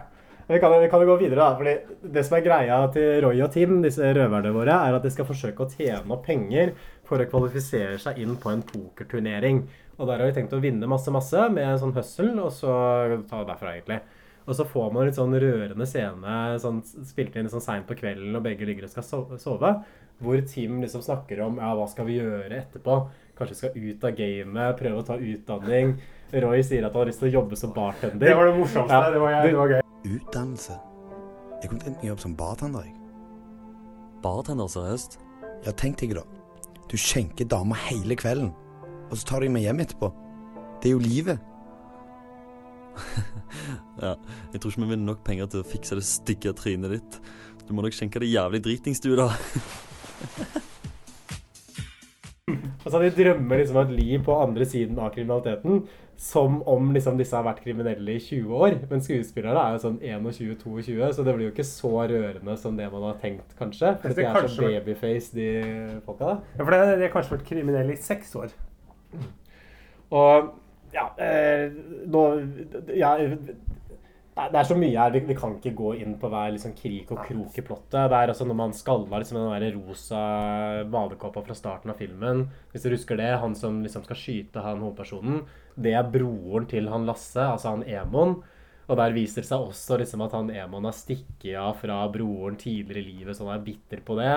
[0.48, 1.56] Vi kan, vi kan jo gå videre, da.
[1.60, 5.12] fordi Det som er greia til Roy og Tim, disse røverne våre, er at de
[5.12, 6.72] skal forsøke å tjene opp penger
[7.08, 9.66] for å kvalifisere seg inn på en pokerturnering.
[9.98, 12.72] Og Der har de tenkt å vinne masse masse med en sånn hustle, og så
[13.28, 14.00] ta det derfra, egentlig.
[14.48, 16.80] Og så får man litt sånn rørende scene sånn,
[17.10, 19.74] spilt inn sånn seint på kvelden, og begge ligger og skal sove.
[20.24, 22.96] Hvor team liksom snakker om ja, hva skal vi gjøre etterpå.
[23.38, 25.92] Kanskje skal ut av gamet, prøve å ta utdanning.
[26.34, 28.20] Roy sier at han har lyst til å jobbe som bartender.
[28.26, 28.94] Det var det morsomste.
[28.98, 29.82] Ja, det, var, jeg- det var gøy.
[30.18, 30.80] Utdannelse.
[31.62, 32.84] Jeg kunne tenkt meg jobb som bartender.
[32.88, 32.96] jeg.
[34.24, 35.20] Bartender, seriøst?
[35.66, 36.24] Ja, tenk deg da.
[36.90, 38.52] Du skjenker damer hele kvelden,
[39.12, 40.10] og så tar de med hjem etterpå.
[40.82, 41.40] Det er jo livet.
[43.98, 44.12] Ja,
[44.54, 47.16] jeg tror ikke vi vinner nok penger til å fikse det stygge trynet ditt.
[47.66, 49.26] Du må nok skjenke det jævlig dritings, du, da.
[52.88, 55.82] Altså, de drømmer liksom et liv på andre siden av kriminaliteten,
[56.18, 58.78] som om liksom disse har vært kriminelle i 20 år.
[58.88, 62.88] Men skuespillere er jo sånn 21-22, så det blir jo ikke så rørende som det
[62.94, 63.92] man har tenkt, kanskje.
[64.00, 65.50] For de er så babyface, de
[66.08, 66.38] folka da.
[66.56, 68.56] Ja, for det, de har kanskje vært kriminelle i seks år.
[70.16, 70.54] Og
[70.96, 71.68] ja, eh,
[72.08, 72.24] nå
[72.96, 73.12] ja,
[74.38, 75.14] det er så mye her.
[75.16, 77.96] Vi, vi kan ikke gå inn på hver liksom, krik og krok i plottet.
[77.98, 80.20] Det er altså Når man skalla liksom, den der rosa
[80.92, 84.84] badekåpa fra starten av filmen Hvis du husker det, han som liksom skal skyte han
[84.84, 85.42] hovedpersonen,
[85.78, 88.38] det er broren til han Lasse, altså han Emon.
[88.88, 92.56] Og der viser det seg også liksom, at han Emon har stikket av fra broren
[92.60, 94.32] tidligere i livet, så han er bitter på det.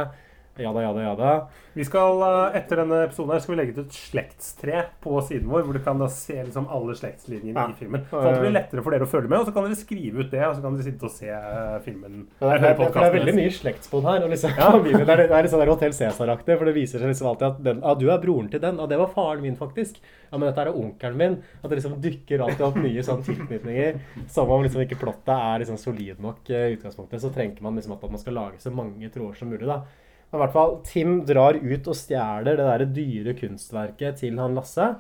[0.59, 1.49] Jada, ja da.
[1.73, 5.47] Vi skal, eh, Etter denne episoden her skal vi legge ut et slektstre på siden
[5.49, 7.69] vår, hvor du kan da se liksom alle slektslinjene Ja.
[7.71, 8.05] i filmen.
[8.11, 10.25] Sånn at det blir lettere for dere å følge med, og så kan dere skrive
[10.25, 12.27] ut det, og så kan dere sitte og se eh, filmen.
[12.41, 14.25] Ja, Det er, det, er, veldig mye slektsbånd her.
[14.25, 14.71] Og liksom, ja.
[14.83, 17.63] det er, det er litt sånn Hotell Cæsar-aktig, for det viser seg liksom alltid at
[17.65, 20.03] den, ah, du er broren til den, og det var faren min, faktisk.
[20.31, 21.39] Ja, men dette er onkelen min.
[21.63, 24.03] At det liksom dukker alltid opp nye sånn tilknytninger.
[24.29, 27.79] Som om liksom ikke plottet er liksom solid nok eh, i utgangspunktet, så trenger man
[27.79, 29.67] liksom at man skal lage så mange tråder som mulig.
[29.71, 29.83] da.
[30.31, 34.55] Men i hvert fall, Tim drar ut og stjeler det der dyre kunstverket til han
[34.55, 34.93] Lasse.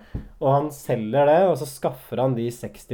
[0.42, 2.88] Og han selger det, og så skaffer han de 60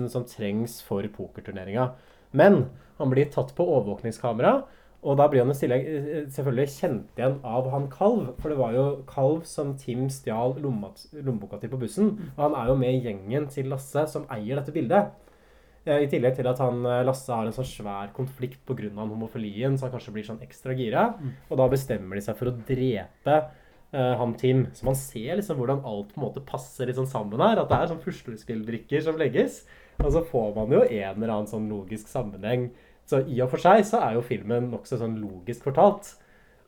[0.00, 1.90] 000 som trengs for pokerturneringa.
[2.32, 2.64] Men
[2.96, 4.62] han blir tatt på overvåkningskamera,
[5.02, 8.30] og da blir han eh, selvfølgelig kjent igjen av han Kalv.
[8.38, 12.14] For det var jo Kalv som Tim stjal lommeboka til på bussen.
[12.36, 15.10] Og han er jo med i gjengen til Lasse som eier dette bildet.
[15.82, 18.90] I tillegg til at han eh, Lasse har en sånn svær konflikt pga.
[18.94, 21.08] homofilien, så han kanskje blir sånn ekstra gira.
[21.50, 23.38] Og da bestemmer de seg for å drepe
[23.94, 24.68] uh, han Tim.
[24.74, 27.58] Så man ser liksom hvordan alt på en måte passer litt sånn sammen her.
[27.58, 29.64] At det er sånn puslespillbrikker som legges.
[29.98, 32.70] Og så får man jo en eller annen sånn logisk sammenheng.
[33.08, 36.14] Så i og for seg så er jo filmen nokså sånn logisk fortalt.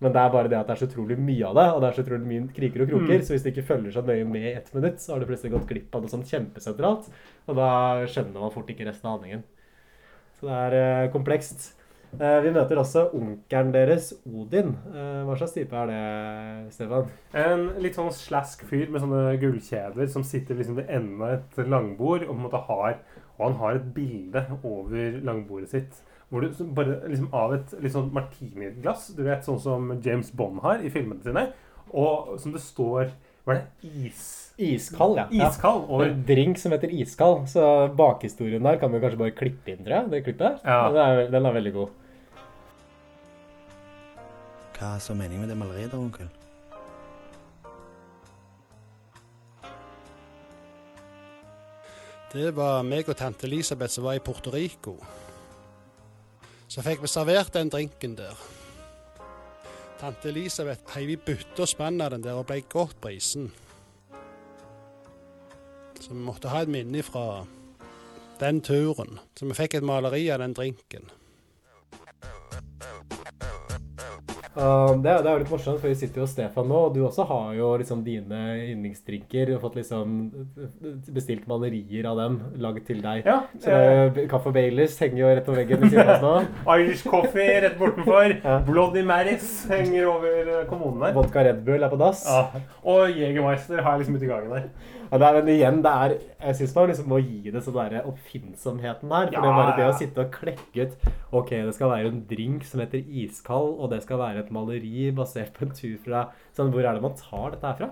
[0.04, 1.86] Men det er bare det at det er så utrolig mye av det, og det
[1.88, 3.14] er så utrolig mye kriker og kroker.
[3.14, 3.22] Mm.
[3.24, 5.54] Så hvis det ikke følger så nøye med i ett minutt, så har du plutselig
[5.54, 7.08] gått glipp av noe sånt kjempesentralt.
[7.48, 7.70] Og da
[8.12, 9.46] skjønner man fort ikke resten av handlingen.
[10.36, 11.70] Så det er eh, komplekst.
[12.18, 14.74] Eh, vi møter også onkelen deres, Odin.
[14.92, 16.02] Eh, hva slags type er det,
[16.76, 17.08] Stefan?
[17.40, 21.62] En litt sånn slask fyr med sånne gullkjeder som sitter liksom ved enden av et
[21.64, 22.98] langbord og på en måte har
[23.34, 25.96] Og han har et bilde over langbordet sitt.
[26.30, 30.62] Hvor du bare liksom av et litt sånn martiniglass, du vet, sånn som James Bond
[30.64, 31.46] har i filmene sine,
[31.92, 33.12] og som det står
[33.44, 33.90] Hva er det?
[34.08, 34.22] Is...
[34.56, 35.26] Iskald, ja.
[35.28, 35.90] Iskald Ja.
[35.92, 37.48] over En drink som heter iskald.
[37.50, 37.60] Så
[37.98, 40.10] bakhistorien der kan vi kanskje bare klippe inn, tror jeg.
[40.10, 40.62] Det klippet.
[40.64, 40.78] Ja.
[40.94, 41.88] Den, er, den er veldig god.
[44.78, 46.30] Hva er så meningen med det maleriet da, onkel?
[52.34, 54.96] Det var meg og tante Elisabeth som var i Puerto Rico.
[56.74, 58.38] Så fikk vi servert den drinken der.
[60.00, 63.52] Tante Elisabeth heiv i bytte og spann av den der og ble godt brisen.
[66.00, 67.44] Så vi måtte ha et minne fra
[68.40, 69.20] den turen.
[69.38, 71.06] Så vi fikk et maleri av den drinken.
[74.54, 76.80] Um, det, er- det er jo litt morsomt, for vi sitter jo hos Stefan nå,
[76.88, 79.54] og du også har jo liksom dine yndlingsdrinker.
[79.56, 80.14] Og fått liksom
[81.14, 83.24] bestilt malerier av dem laget til deg.
[83.26, 83.78] Ja, så
[84.14, 86.34] det, Kaffe Baileys henger jo rett på veggen ved siden av oss nå.
[86.78, 88.36] Irish coffee rett bortenfor.
[88.70, 91.16] Bloody Marys henger over kommunen der.
[91.18, 92.24] Vodka Red Bull er på dass.
[92.28, 92.64] Ja.
[92.84, 94.68] Og Jegermeister har jeg liksom ute i gangen der.
[95.10, 96.14] Det er, men igjen, det er,
[96.48, 99.28] jeg syns man liksom må gi det sånn der oppfinnsomheten her.
[99.28, 102.12] For Ja, det er bare det å sitte og klekke ut Ok, det skal være
[102.12, 105.96] en drink som heter iskald, og det skal være et maleri basert på en tur
[106.04, 107.90] fra sånn, Hvor er det man tar dette her fra?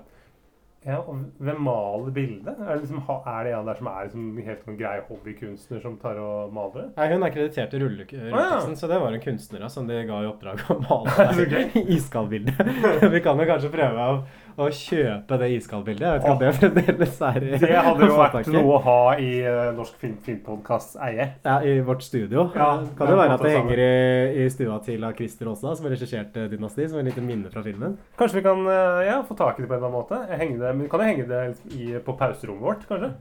[0.82, 2.56] Ja, og Hvem maler bildet?
[2.58, 5.94] Er det, liksom, er det en der som er liksom helt sånn grei hobbykunstner som
[6.02, 6.88] tar og maler?
[6.96, 8.48] Nei, Hun er kreditert til rulle- ja.
[8.74, 11.84] så det var en kunstner som de ga i oppdrag å male gøy.
[11.98, 12.58] iskaldbildet.
[13.14, 14.16] Vi kan jo kanskje prøve å,
[14.60, 16.02] å kjøpe det iskaldbildet.
[16.04, 18.98] Jeg vet ikke om det fremdeles er i- Det hadde jo vært noe å ha
[19.16, 21.28] i uh, Norsk Film Filmpodkasts eie.
[21.44, 22.48] Ja, I vårt studio.
[22.54, 25.88] Ja, kan det være at det henger i, i stua til av Christer Aasa, som
[25.88, 27.96] har regissert eh, Dynasti, som er et lite minne fra filmen.
[28.20, 30.22] Kanskje vi kan eh, ja, få tak i det på en eller annen måte?
[30.32, 33.12] Jeg det, men kan jeg henge det i, på pauserommet vårt, kanskje?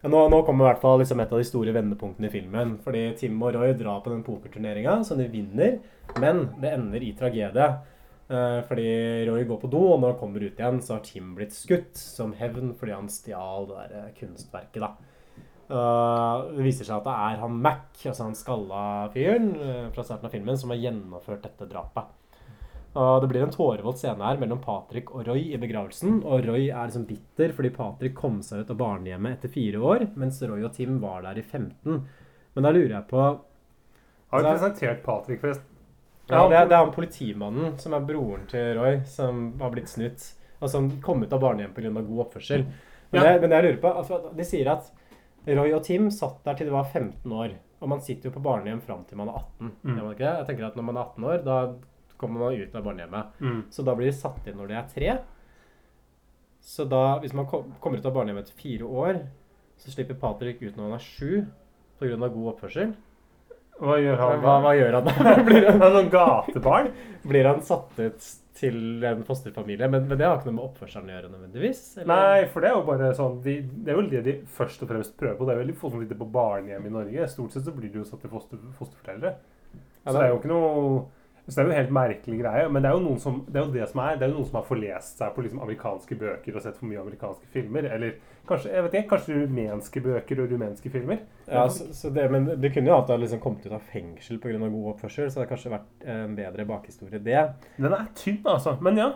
[0.00, 2.78] Ja, Nå, nå kommer i hvert fall liksom et av de store vendepunktene i filmen.
[2.84, 5.74] Fordi Tim og Roy drar på den pokerturneringa, som de vinner.
[6.16, 7.66] Men det ender i tragedie.
[8.30, 8.90] Eh, fordi
[9.26, 11.98] Roy går på do, og når han kommer ut igjen, så har Tim blitt skutt
[11.98, 14.84] som hevn fordi han stjal det der eh, kunstverket.
[14.84, 14.92] da.
[15.70, 18.84] Eh, det viser seg at det er han Mac, altså han skalla
[19.16, 19.50] fyren
[19.96, 22.16] fra starten av filmen, som har gjennomført dette drapet.
[23.00, 26.24] Og Det blir en tårevoldt scene her mellom Patrick og Roy i begravelsen.
[26.26, 30.08] Og Roy er liksom bitter fordi Patrick kom seg ut av barnehjemmet etter fire år,
[30.18, 32.00] mens Roy og Tim var der i 15.
[32.54, 33.22] Men da lurer jeg på
[34.30, 35.69] Har vi presentert Patrick, forresten?
[36.30, 39.88] Ja, det, er, det er han politimannen som er broren til Roy, som har blitt
[39.92, 40.28] snutt
[40.60, 41.90] Og som kom ut av barnehjem pga.
[42.04, 42.66] god oppførsel.
[43.10, 43.32] Men, Ja.
[43.32, 44.90] det, men det jeg lurer på altså, De sier at
[45.46, 47.54] Roy og Tim satt der til de var 15 år.
[47.80, 49.70] Og man sitter jo på barnehjem fram til man er 18.
[49.82, 50.00] Mm.
[50.18, 51.74] Jeg tenker at Når man er 18 år, da
[52.20, 53.40] kommer man ut av barnehjemmet.
[53.40, 53.62] Mm.
[53.72, 55.18] Så da blir de satt inn når de er tre.
[56.60, 59.22] Så da, hvis man kom, kommer ut av barnehjemmet etter fire år,
[59.80, 61.46] så slipper Patrick ut når han er sju
[62.00, 62.16] pga.
[62.28, 62.92] god oppførsel.
[63.80, 64.40] Hva gjør han?
[64.44, 65.34] Hva, hva gjør han da?
[65.48, 66.90] blir, han, noen gatebarn?
[67.26, 68.28] blir han satt ut
[68.60, 69.88] til en fosterfamilie?
[69.88, 71.80] Men, men det har ikke noe med oppførselen å gjøre nødvendigvis?
[72.02, 72.10] eller?
[72.10, 73.54] Nei, for det er jo bare sånn de,
[73.86, 75.46] Det er vel det de først og fremst prøver på.
[75.48, 77.28] Det er veldig få som sitter på barnehjem i Norge.
[77.32, 79.32] Stort sett så blir de jo satt til foster, fosterforeldre.
[79.72, 81.06] Så det- det er jo ikke noe
[81.50, 82.68] Så det er jo en helt merkelig greie.
[82.70, 84.36] Men det er jo noen som, det er jo det som er, det er jo
[84.36, 87.88] noen som har forlest seg på liksom amerikanske bøker og sett for mye amerikanske filmer.
[87.90, 88.12] Eller
[88.48, 91.24] kanskje jeg vet ikke, kanskje rumenske bøker og rumenske filmer.
[91.46, 94.40] Ja, så, så det, men det kunne jo hatt at liksom kommet ut av fengsel
[94.42, 94.56] pga.
[94.62, 97.44] god oppførsel, så det har kanskje vært en bedre bakhistorie, det.
[97.76, 98.76] Den er tynn, altså.
[98.80, 99.12] Men ja.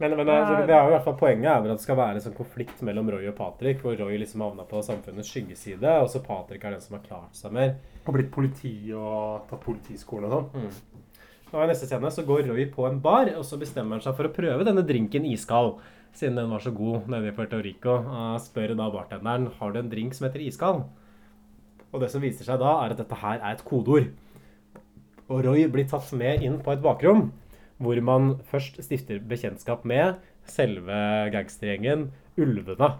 [0.00, 1.98] Men, men det, det er jo i hvert fall poenget er vel at det skal
[1.98, 5.92] være en sånn konflikt mellom Roy og Patrick, hvor Roy liksom havna på samfunnets skyggeside,
[6.00, 7.74] og så Patrick er den som har klart seg mer.
[8.06, 10.64] Og blitt politi og tatt politiskolen og sånn.
[10.64, 11.10] Mm.
[11.50, 14.16] Og I neste scene så går Roy på en bar, og så bestemmer han seg
[14.16, 15.82] for å prøve denne drinken iskald.
[16.16, 17.98] Siden den var så god nede i Puerto Rico.
[18.42, 20.82] Spør da bartenderen har du en drink som heter iskald.
[21.90, 24.10] Og det som viser seg da, er at dette her er et kodeord.
[25.30, 27.30] Og Roy blir tatt med inn på et bakrom,
[27.78, 30.18] hvor man først stifter bekjentskap med
[30.50, 30.98] selve
[31.34, 32.90] gangstergjengen Ulvene.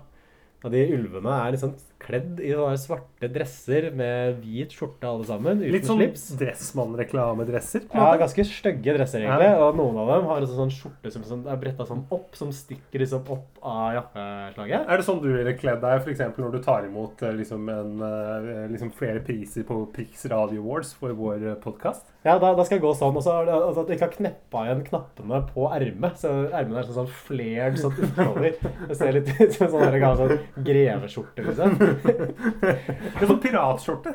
[0.60, 5.60] Og de ulvene er liksom kledd i sånne svarte dresser med hvit skjorte alle sammen.
[5.60, 6.26] Uten Litt sånn slips.
[6.40, 7.86] Dressmann-reklamedresser.
[7.92, 9.50] Ja, ganske stygge dresser, egentlig.
[9.60, 12.52] Og noen av dem har en sånn skjorte som sånn, er bretta sånn opp, som
[12.54, 14.86] stikker liksom opp av jakkeslaget.
[14.86, 17.92] Er det sånn du ville kledd deg eksempel når du tar imot eh, liksom, en,
[18.06, 22.08] eh, liksom flere priser på Prix Radio Awards for vår podkast?
[22.24, 23.16] Ja, da, da skal jeg gå sånn.
[23.16, 26.18] Og så altså, at du ikke har kneppa igjen knappene på ermet.
[26.20, 28.58] Så ermene er sånn, sånn flared sånn utover.
[28.90, 31.78] Det ser litt ut som en sånn sånn greveskjorte, liksom.
[31.90, 34.14] En sånn piratskjorte.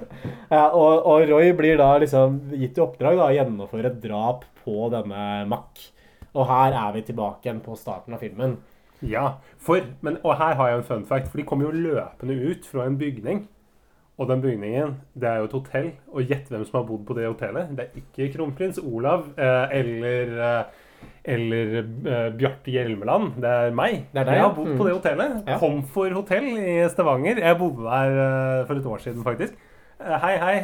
[0.50, 4.46] Ja, og, og Roy blir da liksom gitt i oppdrag da, å gjennomføre et drap
[4.66, 5.84] på denne Mack.
[6.36, 8.58] Og her er vi tilbake igjen på starten av filmen.
[9.06, 12.36] Ja, for, men, og her har jeg en fun fact, for de kommer jo løpende
[12.36, 13.46] ut fra en bygning.
[14.16, 15.90] Og den bygningen, det er jo et hotell.
[16.16, 17.72] Og gjett hvem som har bodd på det hotellet.
[17.76, 20.84] Det er ikke kronprins Olav eh, eller eh,
[21.28, 23.36] eller uh, Bjarte Hjelmeland.
[23.42, 24.04] Det er meg.
[24.14, 24.78] Det er deg, jeg har bodd Mm.
[24.80, 25.38] på det hotellet.
[25.48, 25.58] Ja.
[25.62, 27.40] Komfor hotell i Stavanger.
[27.42, 29.56] Jeg bodde der uh, for et år siden, faktisk.
[30.00, 30.56] Uh, Hei, hei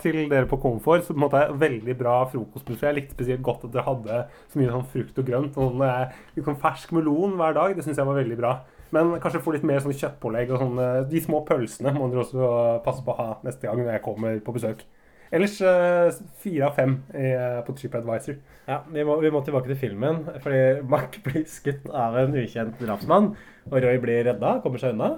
[0.00, 2.88] til dere på Komfor, Så på en måte er veldig bra frokostbuffé.
[2.88, 5.58] Jeg likte spesielt godt at dere hadde så mye sånn frukt og grønt.
[5.60, 7.76] Og eh, sånn fersk melon hver dag.
[7.76, 8.54] Det syns jeg var veldig bra.
[8.90, 10.80] Men kanskje få litt mer sånn kjøttpålegg og sånn.
[11.12, 12.48] De små pølsene må dere også
[12.82, 14.80] passe på å ha neste gang når jeg kommer på besøk.
[15.30, 16.10] Ellers eh,
[16.42, 18.38] fire av fem eh, på TripAdvisor.
[18.66, 22.80] Ja, vi må, vi må tilbake til filmen, fordi Mark blir skutt av en ukjent
[22.82, 23.32] drapsmann.
[23.70, 25.12] Og Roy blir redda, kommer seg unna.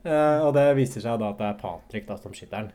[0.00, 2.70] Eh, og det viser seg da at det er Patrick da som skyter.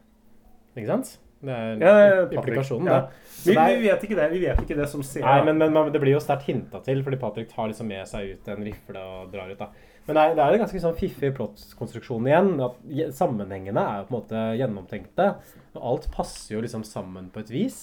[0.76, 1.16] Ikke sant?
[1.46, 3.00] Det er Ja, implikasjonen, Ja.
[3.46, 4.30] Vi, vi vet ikke det.
[4.32, 6.80] Vi vet ikke det som ser Nei, men, men, men det blir jo sterkt hinta
[6.86, 9.60] til, fordi Patrick tar liksom med seg ut en rifle og drar ut.
[9.60, 9.68] da.
[10.06, 12.52] Men det er, en ganske sånn fiffig plottkonstruksjon igjen.
[12.62, 15.30] at Sammenhengene er jo på en måte gjennomtenkte.
[15.74, 17.80] Og alt passer jo liksom sammen på et vis.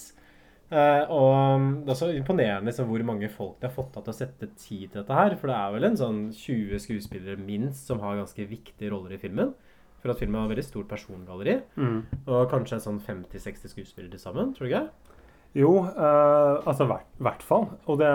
[0.72, 4.08] Eh, og um, det er så imponerende liksom, hvor mange folk de har fått til
[4.08, 5.34] å sette tid til dette her.
[5.40, 9.20] For det er vel en sånn 20 skuespillere minst som har ganske viktige roller i
[9.20, 9.52] filmen.
[10.02, 11.58] For at filmen har veldig stort persongalleri.
[11.74, 11.98] Mm.
[12.24, 14.86] Og kanskje sånn 50-60 skuespillere til sammen, tror du ikke?
[15.54, 17.66] Jo, eh, altså i hvert, fall.
[17.86, 18.08] Og det,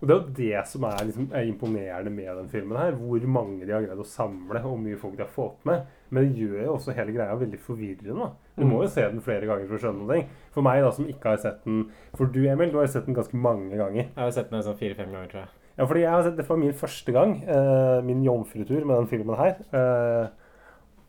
[0.00, 2.96] og det er jo det som er, liksom, er imponerende med den filmen her.
[2.98, 5.86] Hvor mange de har greid å samle, og hvor mye folk de har fått med.
[6.10, 8.28] Men det gjør jo også hele greia veldig forvirrende.
[8.58, 10.20] Du må jo se den flere ganger for å skjønne noe.
[10.52, 11.86] For meg da, som ikke har sett den
[12.18, 14.10] For du, Emil, du har sett den ganske mange ganger.
[14.10, 15.54] Jeg har sett den sånn fire-fem ganger, tror jeg.
[15.78, 17.36] Ja, fordi jeg har sett Det var min første gang.
[17.44, 19.62] eh, min jomfrutur med den filmen her.
[19.72, 20.26] Eh,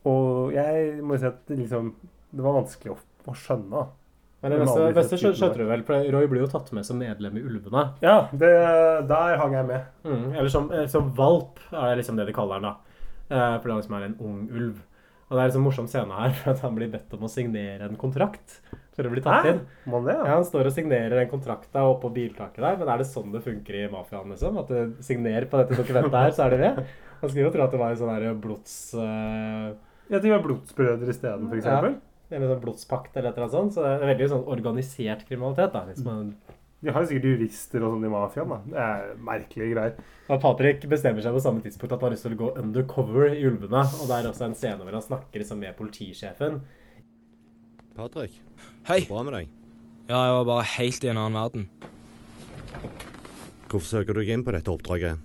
[0.08, 1.92] og jeg må jo si at det, liksom,
[2.32, 2.96] det var vanskelig å,
[3.28, 3.82] å skjønne.
[3.82, 4.01] da.
[4.42, 7.36] Men det beste, beste skjønte du vel, for Roy blir jo tatt med som medlem
[7.38, 7.84] i Ulvene.
[8.02, 8.54] Ja, det,
[9.06, 9.84] der hang jeg med.
[10.02, 12.72] Mm, eller som, eh, som valp, er det liksom det de kaller han da.
[13.30, 14.80] Eh, for det liksom er en ung ulv.
[15.30, 17.30] Og det er liksom sånn morsom scene her, for at han blir bedt om å
[17.30, 18.58] signere en kontrakt
[18.92, 19.54] for å bli tatt Hæ?
[19.54, 19.62] inn.
[19.86, 20.26] Må han det, ja?
[20.26, 23.30] Ja, Han står og signerer en kontrakt kontrakta oppå biltaket der, men er det sånn
[23.32, 24.58] det funker i mafiaen, liksom?
[24.60, 26.86] At du signerer på dette dokumentet her, så er det det?
[27.22, 28.74] Han skulle jo tro at det var en sånn blods...
[28.98, 29.78] Jeg
[30.10, 31.94] Ja, de var blodsbrødre isteden, eksempel.
[31.94, 33.74] Ja, eller sånn blodspakt eller et eller annet sånt.
[33.76, 35.84] Så det er veldig sånn organisert kriminalitet, da.
[35.90, 36.34] Hvis man
[36.82, 38.48] De har jo sikkert jurister og sånn i mafiaen.
[38.50, 38.56] da.
[38.66, 39.92] Det er merkelige greier.
[40.28, 43.28] Og Patrick bestemmer seg på samme tidspunkt at han har lyst til å gå undercover
[43.36, 43.84] i Ulvene.
[44.00, 46.60] Og det er også en scene hvor han snakker liksom med politisjefen.
[47.94, 48.32] Patrick,
[48.88, 49.00] Hei.
[49.04, 49.48] det bra med deg.
[50.08, 51.68] Ja, jeg var bare helt i en annen verden.
[53.68, 55.20] Hvorfor søker du deg inn på dette oppdraget?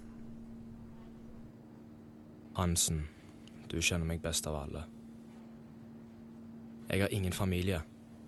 [2.58, 3.08] Hansen,
[3.70, 4.86] du kjenner meg best av alle.
[6.90, 7.82] Jeg har ingen familie.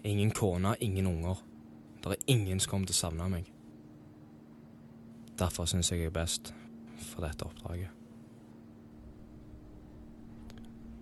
[0.03, 1.37] Ingen kone, ingen unger.
[2.03, 3.47] Det er ingen som kommer til å savne meg.
[5.39, 6.51] Derfor syns jeg jeg er best
[6.99, 7.95] for dette oppdraget.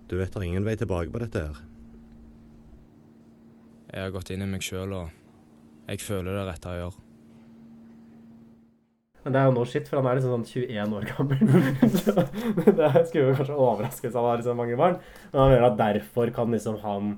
[0.08, 1.58] Du vet det er ingen vei tilbake på dette her.
[3.92, 7.04] Jeg har gått inn i meg sjøl, og jeg føler det rette å gjøre.
[9.24, 11.42] Men det er jo no shit, for han er liksom sånn 21 år gammel.
[12.00, 12.14] Så
[12.78, 15.02] det skulle jo kanskje overraske hvis han har liksom mange barn.
[15.34, 17.18] Men han mener at derfor kan liksom han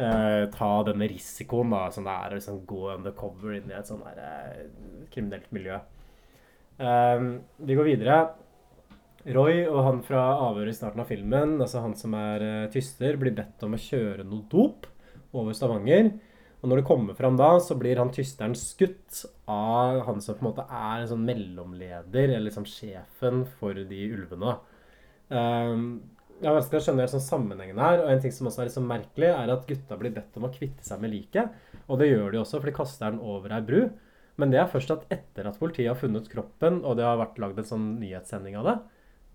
[0.00, 3.90] eh, ta denne risikoen da, som det er å liksom gå undercover inn i et
[3.90, 4.62] sånn her eh,
[5.12, 5.80] kriminelt miljø.
[6.80, 7.26] Eh,
[7.68, 8.20] vi går videre.
[9.36, 13.20] Roy og han fra avhøret i starten av filmen, altså han som er eh, tyster,
[13.20, 14.88] blir bedt om å kjøre noe dop
[15.36, 16.14] over Stavanger.
[16.60, 20.44] Og når det kommer fram da, så blir han tysteren skutt av han som på
[20.44, 24.58] en måte er en sånn mellomleder, eller liksom sjefen for de ulvene.
[25.30, 25.84] Um,
[26.40, 28.76] jeg har vanskelig å skjønne sånn sammenhengen her, og en ting som også er litt
[28.78, 31.52] så merkelig, er at gutta blir bedt om å kvitte seg med liket.
[31.86, 33.82] Og det gjør de også, for de kaster den over ei bru.
[34.40, 37.40] Men det er først at etter at politiet har funnet kroppen, og det har vært
[37.42, 38.76] lagd en sånn nyhetssending av det.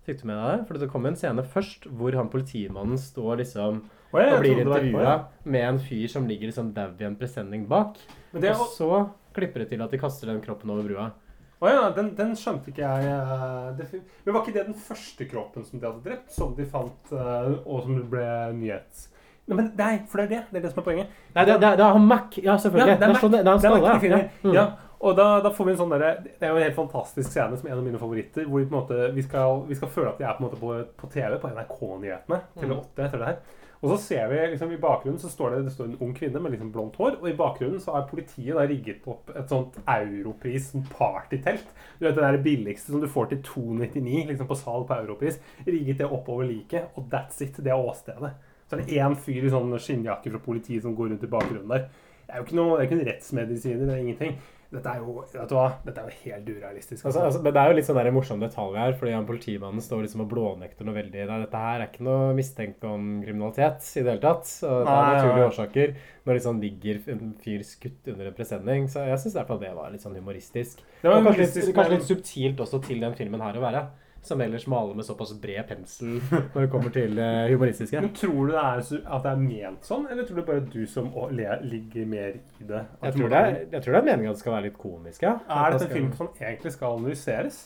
[0.06, 0.64] Fikk du med deg det?
[0.66, 3.84] For det kom en scene først hvor han politimannen står liksom
[4.14, 5.14] ja, og blir intervjua
[5.50, 7.98] med en fyr som ligger liksom daud i en presenning bak.
[8.34, 8.90] Er Og så
[9.36, 11.08] klipper det til at de kaster den kroppen over brua.
[11.56, 13.06] Å ja, den, den skjønte ikke jeg.
[13.08, 13.86] eh, Det,
[14.26, 17.52] men var ikke det den første kroppen som de hadde drept, som de fant, eh,
[17.64, 18.26] og som ble
[18.58, 19.06] nyhets...
[19.46, 20.40] Nei, men nei, for det er det.
[20.50, 21.10] Det er det som er poenget.
[21.36, 22.34] Nei, det, det, det er han Mac.
[22.42, 22.96] Ja, selvfølgelig.
[22.96, 23.20] Ja, det er Mac.
[23.22, 24.24] sånn det, det er han Det er de finner.
[24.26, 24.42] ja.
[24.42, 24.56] Mm.
[24.56, 24.64] Ja,
[25.06, 27.58] og da, da får vi en sånn derre Det er jo en helt fantastisk scene
[27.60, 28.48] som er en av mine favoritter.
[28.48, 30.46] Hvor vi på en måte Vi skal, vi skal føle at vi er på en
[30.48, 32.40] måte på, på TV, på NRK-nyhetene.
[32.56, 32.72] Mm.
[32.80, 33.38] 8 etter det her.
[33.86, 36.40] Og så ser vi liksom i bakgrunnen så står det, det står en ung kvinne
[36.42, 37.20] med liksom blondt hår.
[37.20, 41.68] Og i bakgrunnen så har politiet da rigget opp et sånt Europris partytelt.
[42.00, 45.38] Du vet det der billigste som du får til 299 liksom på salg på Europris.
[45.68, 47.62] Rigget det oppover liket, og that's it.
[47.62, 48.32] Det er åstedet.
[48.66, 51.70] Så er det én fyr i sånn skinnjakke fra politiet som går rundt i bakgrunnen
[51.70, 51.86] der.
[52.26, 54.38] Det er jo ikke noe, det er ikke rettsmedisiner, det er ingenting.
[54.76, 55.66] Dette er jo vet du hva?
[55.86, 57.00] Dette er jo helt urealistisk.
[57.08, 59.84] Altså, altså, men det er jo litt sånn der morsom detalj her, fordi han politimannen
[59.84, 63.88] står liksom og blånekter noe veldig Nei, dette her er ikke noe mistenkt om kriminalitet
[63.96, 64.52] i det hele tatt.
[64.68, 65.94] Og det er naturlige årsaker.
[66.26, 68.88] Når liksom ligger en fyr skutt under en presenning.
[68.92, 70.82] Så jeg syns i hvert fall det var litt sånn humoristisk.
[71.00, 73.86] Det var og kanskje, litt, kanskje litt subtilt også til den filmen her å være.
[74.26, 78.00] Som ellers maler med såpass bred pensel når det kommer til eh, humoristiske.
[78.02, 80.82] Men tror du det er, at det er ment sånn, eller tror du bare du
[80.90, 82.82] som ligger mer i det?
[83.06, 85.22] Jeg tror, det er, jeg tror det er meningen at det skal være litt komisk,
[85.22, 85.38] ja.
[85.46, 87.62] Er dette det en film som egentlig skal analyseres?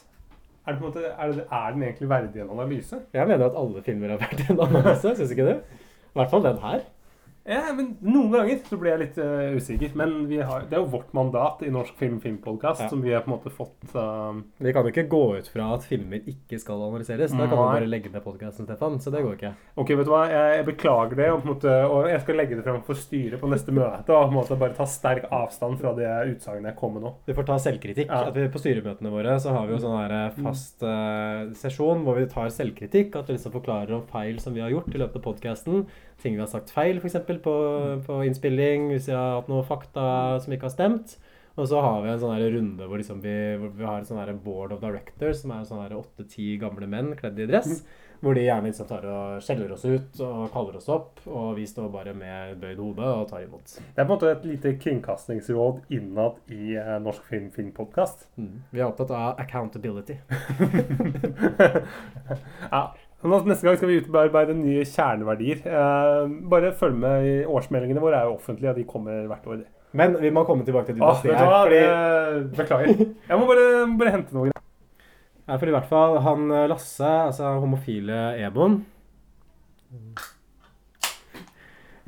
[0.66, 3.00] Er, det måte, er, det, er den egentlig verdig en analyse?
[3.16, 5.54] Jeg mener at alle filmer har verdig en analyse, syns ikke du?
[6.10, 6.84] I hvert fall den her.
[7.48, 9.94] Ja, men Noen ganger så blir jeg litt uh, usikker.
[9.98, 12.88] Men vi har, det er jo vårt mandat i Norsk film filmpodkast Ja.
[12.92, 15.70] som vi har på en måte fått uh, Vi kan jo ikke gå ut fra
[15.74, 17.32] at filmer ikke skal analyseres.
[17.32, 18.98] Da kan du bare legge ned podkasten, Stefan.
[19.00, 19.54] Så det går ikke.
[19.80, 20.26] Ok, vet du hva?
[20.30, 23.50] Jeg, jeg beklager det, og, måte, og jeg skal legge det frem for styret på
[23.50, 24.12] neste møte.
[24.12, 27.14] Og på en måte bare ta sterk avstand fra det utsagnet jeg kom med nå.
[27.26, 28.12] Vi får ta selvkritikk.
[28.12, 28.28] Ja.
[28.28, 32.04] At vi, på styremøtene våre så har vi jo sånn her eh, fast uh, sesjon
[32.04, 33.16] hvor vi tar selvkritikk.
[33.16, 35.84] At vi liksom forklarer om feil som vi har gjort i løpet av podkasten.
[36.20, 37.18] Ting vi har sagt feil, f.eks.
[37.44, 37.56] På,
[38.06, 38.90] på innspilling.
[38.94, 40.04] Hvis vi har hatt noen fakta
[40.44, 41.18] som ikke har stemt.
[41.60, 44.38] Og så har vi en sånn runde hvor, liksom vi, hvor vi har en sånn
[44.44, 47.82] board of directors, som er sånn åtte-ti gamle menn kledd i dress.
[48.20, 51.22] Hvor de gjerne liksom tar og skjeller oss ut og kaller oss opp.
[51.24, 53.78] Og vi står bare med bøyd hode og tar imot.
[53.80, 58.28] Det er på en måte et lite kringkastingsråd innad i eh, Norsk film filmpodkast.
[58.36, 58.60] Mm.
[58.70, 60.18] Vi er opptatt av accountability.
[62.74, 62.82] ja.
[63.20, 65.60] Nå, neste gang skal vi utarbeide nye kjerneverdier.
[65.68, 68.16] Eh, bare følg med i årsmeldingene våre.
[68.22, 69.60] er jo offentlige, og de kommer hvert år.
[69.92, 71.58] Men vi må komme tilbake til dynastiet ah, vet du hva?
[71.58, 71.66] her.
[71.66, 73.02] Fordi, Beklager.
[73.28, 73.66] Jeg må bare,
[74.00, 74.54] bare hente noe.
[74.54, 78.80] ja, for i hvert fall han eh, Lasse, altså homofile Ebon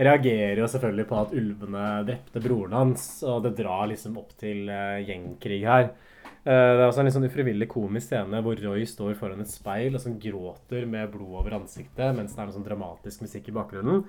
[0.03, 4.71] Reagerer jo selvfølgelig på at ulvene drepte broren hans, og det drar liksom opp til
[4.73, 5.91] eh, gjengkrig her.
[6.43, 9.51] Eh, det er også en litt sånn ufrivillig komisk scene hvor Roy står foran et
[9.51, 13.53] speil og sånn gråter med blod over ansiktet mens det er noe sånn dramatisk musikk
[13.53, 14.03] i bakgrunnen.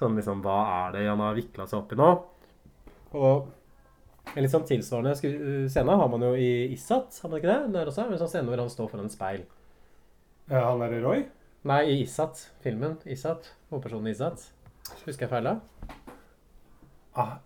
[0.00, 2.10] Sånn liksom Hva er det han har vikla seg opp i nå?
[3.14, 5.14] Og en litt sånn tilsvarende
[5.70, 7.72] scene har man jo i Issat, har man ikke det?
[7.78, 9.46] Der også, en sånn scene hvor han står foran et speil.
[10.50, 11.22] Ja, han er Roy?
[11.68, 12.42] Nei, i Issat.
[12.64, 13.52] Filmen Issat.
[13.70, 14.48] Hovedpersonen i Issat.
[15.06, 15.54] Husker jeg feil da?
[17.18, 17.38] Ah,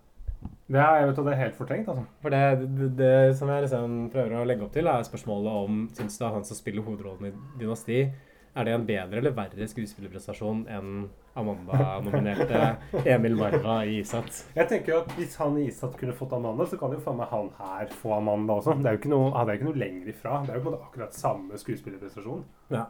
[0.73, 2.05] det er, jeg vet, det er helt fortrengt, altså.
[2.25, 2.43] For det,
[2.79, 6.25] det, det som jeg liksom prøver å legge opp til, er spørsmålet om Syns du
[6.25, 8.07] han som spiller hovedrollen i Dynasti,
[8.53, 10.89] er det en bedre eller verre skuespillerprestasjon enn
[11.41, 12.61] Amanda-nominerte
[13.15, 14.43] Emil Marva i Isat?
[14.57, 17.17] Jeg tenker jo at Hvis han i Isat kunne fått Amanda, så kan jo faen
[17.21, 18.77] meg han her få Amanda også.
[18.81, 20.43] Det er jo ikke noe, han er jo ikke noe lenger ifra.
[20.45, 22.45] Det er jo på en måte akkurat samme skuespillerprestasjon.
[22.77, 22.85] Ja.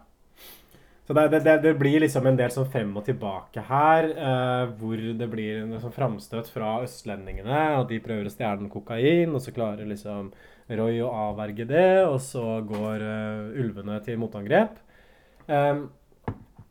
[1.12, 4.96] Så det, det, det blir liksom en del sånn frem og tilbake her, eh, hvor
[4.96, 9.52] det blir en sånn framstøt fra østlendingene, at de prøver å stjele kokain, og så
[9.52, 10.30] klarer liksom
[10.72, 14.78] Roy å avverge det, og så går eh, ulvene til motangrep.
[15.52, 15.82] Eh,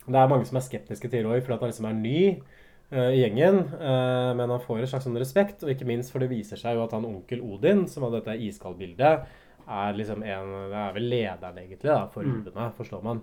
[0.07, 3.21] det er mange som er skeptiske til Roy fordi han liksom er ny eh, i
[3.21, 6.57] gjengen, eh, men han får en slags sånn respekt, og ikke minst for det viser
[6.57, 9.37] seg jo at han onkel Odin, som hadde dette iskaldbildet,
[9.69, 12.39] er liksom en Det er vel lederen, egentlig, da, for Mm.
[12.41, 13.21] ulvene, forstår man.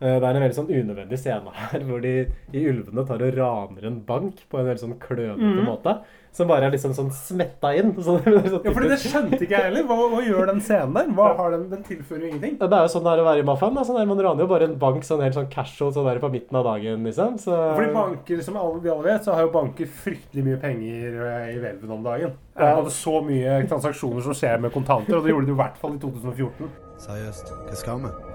[0.00, 2.14] Eh, Det er en veldig sånn unødvendig scene her hvor de
[2.56, 5.66] i Ulvene tar og raner en bank på en veldig sånn klønete mm.
[5.68, 6.00] måte.
[6.32, 7.90] Som bare er liksom sånn smetta inn.
[8.06, 9.84] Så det, er sånn Ja, fordi det skjønte ikke jeg heller.
[9.88, 11.10] Hva, hva gjør den scenen der?
[11.18, 12.56] Hva har den, den tilfører jo ingenting.
[12.62, 13.80] Det er jo sånn det er å være i mafiaen.
[13.84, 16.32] Sånn der, man raner jo bare en bank sånn helt sånn casual sånn der på
[16.32, 17.36] midten av dagen, liksom.
[17.42, 21.20] Så, Fordi banker, som alle, vi alle vet, så har jo banker fryktelig mye penger
[21.26, 22.36] eh, i hvelven om dagen.
[22.56, 25.80] Det er så mye transaksjoner som skjer med kontanter, og det gjorde de i hvert
[25.82, 26.76] fall i 2014.
[27.00, 28.29] Seriøst, hva skal vi?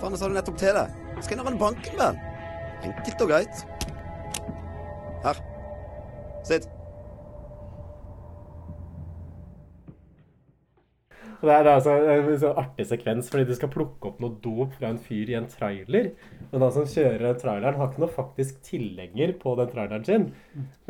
[0.00, 0.98] Faen, jeg sa det nettopp til deg.
[1.20, 2.20] Skanner den banken, vel?
[2.88, 3.64] Enkelt og greit.
[5.26, 5.40] Her.
[6.48, 6.79] Sitt.
[11.40, 14.34] Det er, det er altså en så artig sekvens, fordi du skal plukke opp noe
[14.44, 16.10] dop fra en fyr i en trailer.
[16.50, 20.26] Men han som kjører den traileren, har ikke noe faktisk tilhenger på den traileren sin.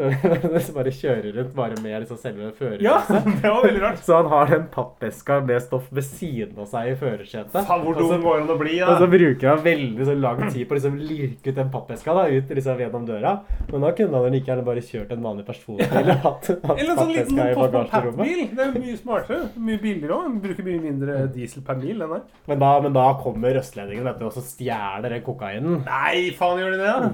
[0.64, 2.51] Så bare kjører rundt bare med liksom selve
[2.83, 4.03] Ja, det var veldig rart.
[4.03, 7.61] Så han har den pappeska med stoff ved siden av seg i førersetet.
[7.70, 8.89] Hvor Og så- dum går det å bli, da?
[8.95, 12.16] Og så bruker han veldig så lang tid på å liksom lirke ut den pappeska
[12.16, 13.37] da, ut liksom gjennom døra.
[13.70, 16.91] Men da kunne han like gjerne bare kjørt en vanlig personbil eller hatt, hatt Eller
[16.97, 18.57] en sånn liten pappeska i bagasjerommet.
[18.57, 19.43] Det er mye smartere.
[19.70, 20.19] Mye billigere òg.
[20.44, 22.24] Bruker mye mindre diesel per mil enn her.
[22.50, 25.82] Men da, men da kommer østlendingen vet du, og så stjeler den kokainen.
[25.86, 26.94] Nei, faen gjør de det?
[27.04, 27.12] da?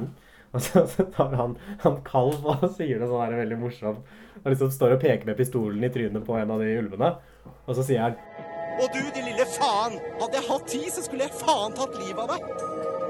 [0.57, 4.15] Og så, så tar han, han kalv og sier det sånn her veldig morsomt.
[4.43, 7.11] Han liksom står og peker med pistolen i trynet på en av de ulvene.
[7.67, 8.17] Og så sier han
[8.81, 9.99] Og du, din lille faen!
[10.21, 13.06] Hadde jeg hatt tid, så skulle jeg faen tatt livet av deg!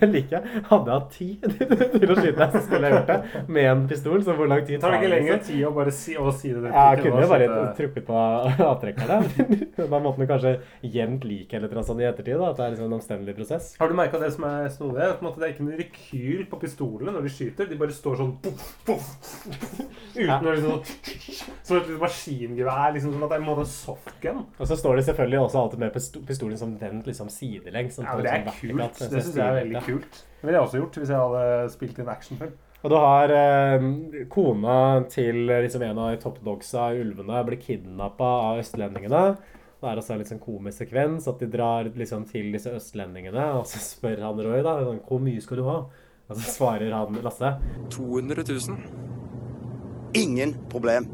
[0.14, 0.62] Liker jeg.
[0.70, 1.44] Hadde jeg hatt tid
[2.00, 3.44] til å skyte deg, så skulle jeg gjort det.
[3.56, 4.22] Med en pistol.
[4.24, 5.48] Så hvor lang tid Tar det ikke lengre liksom?
[5.54, 6.62] tid å bare si, å si det?
[6.70, 8.20] Ja, jeg kunne jo bare skyte- trukket på
[8.70, 9.88] avtrekkerne.
[9.92, 10.54] Man måtte kanskje
[10.94, 12.38] jevnt like eller noe sånt i ettertid.
[12.40, 13.70] da, At det er liksom en omstendelig prosess.
[13.80, 15.04] Har du merka det som er snodig?
[15.10, 17.68] At måte det er ikke noe rekyl på pistolene når de skyter.
[17.70, 19.10] De bare står sånn poff, poff,
[20.14, 20.82] Uten å liksom
[21.66, 22.92] Som et maskingevær.
[22.96, 24.42] Liksom sånn at det er en måte softgun.
[24.60, 25.94] Og så står det selvfølgelig også alltid med
[26.28, 27.98] pistolen som vendt liksom sidelengs.
[27.98, 29.00] sånn Ja, det er sånn, kult.
[29.00, 29.89] Det syns jeg er veldig litt.
[29.90, 30.24] Kult.
[30.40, 32.58] Det ville jeg også gjort hvis jeg hadde spilt i en actionfilm.
[32.80, 33.88] Og du har eh,
[34.32, 34.76] kona
[35.12, 39.24] til liksom en av de toppdogsa Ulvene blir kidnappa av østlendingene.
[39.80, 43.64] Det er også en sånn komisk sekvens at de drar liksom til disse østlendingene, og
[43.68, 45.76] så spør han Roy da sånn, hvor mye skal du ha?
[46.30, 47.54] Og så svarer han Lasse
[47.96, 48.76] 200 000.
[50.20, 51.08] Ingen problem.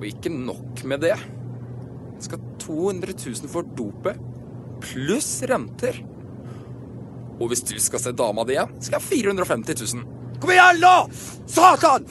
[0.00, 1.14] Og ikke nok med det.
[1.14, 4.18] Jeg skal 200 000 for dopet,
[4.82, 6.02] pluss renter.
[7.40, 10.40] Og hvis du skal se dama di igjen, skal jeg ha 450 000.
[10.42, 10.96] Kom igjen, nå!
[11.50, 12.08] Satan!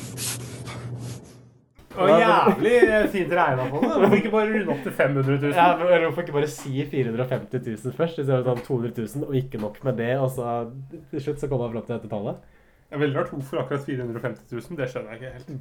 [1.92, 2.76] Og jævlig
[3.12, 3.90] fint regna på det.
[3.92, 5.56] Hvorfor ikke bare runde opp til 500 000?
[5.58, 9.60] Ja, men Hvorfor ikke bare si 450 000 først, istedenfor sånn 200 000, og ikke
[9.62, 10.54] nok med det, og så
[11.12, 12.40] til slutt så kommer han fram til dette tallet?
[12.92, 14.80] Det er veldig rart hvorfor akkurat 450 000.
[14.80, 15.52] Det skjønner jeg ikke helt.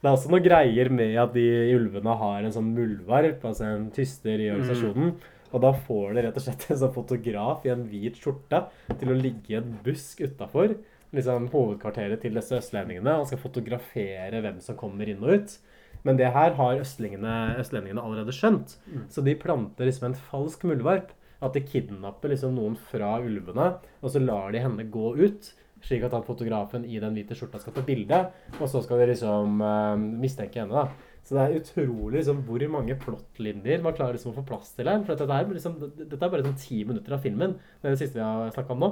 [0.00, 1.46] Det er også noen greier med at de
[1.76, 5.14] ulvene har en sånn muldvarp, altså en tyster i organisasjonen.
[5.54, 8.64] Og da får de rett og slett en sånn fotograf i en hvit skjorte
[8.98, 10.74] til å ligge i en busk utafor
[11.14, 15.58] liksom, hovedkvarteret til disse østlendingene Han skal fotografere hvem som kommer inn og ut.
[16.04, 18.76] Men det her har østlendingene, østlendingene allerede skjønt.
[18.90, 19.04] Mm.
[19.12, 21.14] Så de planter liksom en falsk muldvarp.
[21.44, 25.50] At de kidnapper liksom noen fra ulvene, og så lar de henne gå ut.
[25.84, 28.20] Slik at han fotografen i den hvite skjorta skal ta bilde,
[28.56, 30.72] og så skal de liksom uh, mistenke henne.
[30.72, 31.12] da.
[31.24, 34.90] Så det er utrolig liksom, hvor mange plottlinjer man klarer liksom, å få plass til
[34.90, 35.00] her.
[35.06, 37.56] For dette, er, liksom, dette er bare sånn ti minutter av filmen.
[37.80, 38.90] Det er det siste vi har snakka om nå.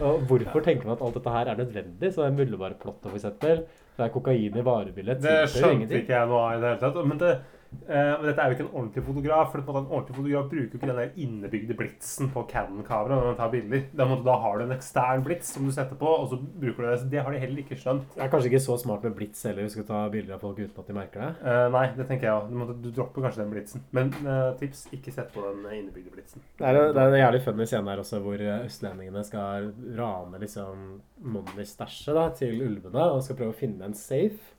[0.00, 2.12] Og hvorfor tenker man at alt dette her er nødvendig?
[2.12, 3.26] Så det er muldvarplottet, f.eks.
[3.96, 5.24] Det er kokain i varebildet.
[5.24, 7.00] Det skjønte ikke jeg noe av i det hele tatt.
[7.08, 7.32] Men, det,
[7.88, 9.50] men dette er jo ikke en ordentlig fotograf.
[9.52, 13.38] For en ordentlig fotograf bruker jo ikke den der innebygde blitsen på Canon-kameraet når man
[13.40, 13.84] tar bilder.
[14.02, 16.88] Måtte, da har du en ekstern blits som du setter på, og så bruker du
[16.88, 17.10] det.
[17.12, 18.06] Det har de heller ikke skjønt.
[18.14, 20.44] Det er kanskje ikke så smart med blits heller, hvis du skal ta bilder av
[20.44, 21.30] folk uten at de merker det.
[21.42, 22.52] Uh, nei, det tenker jeg òg.
[22.52, 23.86] Du, du dropper kanskje den blitsen.
[23.96, 26.44] Men uh, tips, ikke sett på den innebygde blitsen.
[26.60, 30.86] Det er, det er en jævlig funny scene her også, hvor østlendingene skal rane liksom
[31.22, 34.54] money-stæsjet til ulvene og skal prøve å finne en safe.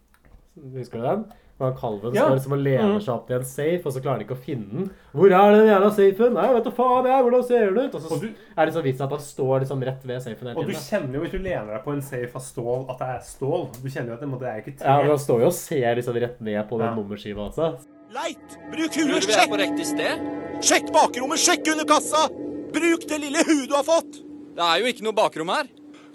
[0.75, 1.23] Husker du den?
[1.59, 2.23] Og han kalven Ja.
[2.25, 3.01] står liksom og lener Mm.
[3.01, 4.89] seg opp til en safe, og så klarer de ikke å finne den.
[5.13, 6.33] Hvor er den jævla safen?
[6.33, 7.95] Nei, vet du faen jeg, hvordan ser den ut?
[7.95, 10.65] Og så er det så vits at han står liksom rett ved safen hele Og
[10.65, 13.19] du kjenner jo hvis du lener deg på en safe av stål, at det er
[13.21, 13.69] stål.
[13.83, 14.85] Du kjenner jo at det, det er ikke tre.
[14.87, 16.95] Ja, men han står jo og ser liksom rett ned på den Ja.
[16.95, 17.77] nummerskiva altså.
[18.13, 18.49] Leit!
[18.71, 19.57] Bruk huet, du er på sjekk!
[19.57, 20.19] riktig sted?
[20.61, 22.27] Sjekk bakrommet, sjekk under kassa!
[22.73, 24.21] Bruk det lille huet du har fått!
[24.55, 25.67] Det er jo ikke noe bakrom her.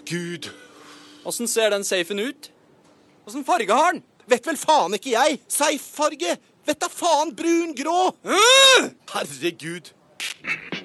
[0.05, 0.49] Gud.
[1.25, 2.49] Åssen ser den safen ut?
[3.27, 4.03] Åssen farge har den?
[4.29, 5.39] Vet vel faen ikke jeg!
[5.49, 6.35] Seiffarge!
[6.67, 8.11] Vet da faen, brun, grå!
[8.25, 8.89] Øh!
[9.13, 9.89] Herregud.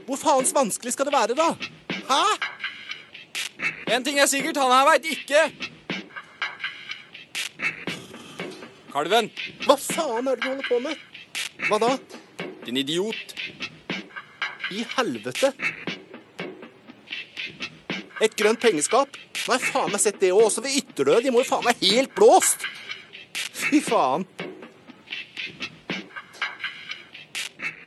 [0.07, 1.51] Hvor faens vanskelig skal det være, da?
[2.09, 2.23] Hæ?
[3.95, 5.45] En ting er sikkert, han her veit ikke.
[8.95, 9.31] Kalven,
[9.67, 11.01] Hva faen er det du holder på med?
[11.69, 11.97] Hva da?
[12.65, 13.35] din idiot.
[14.73, 15.53] i helvete?
[18.23, 19.19] Et grønt pengeskap?
[19.49, 21.21] Nei, faen meg sett det òg, også ved ytterdøra.
[21.21, 22.65] De må jo faen meg helt blåst!
[23.65, 24.27] Fy faen.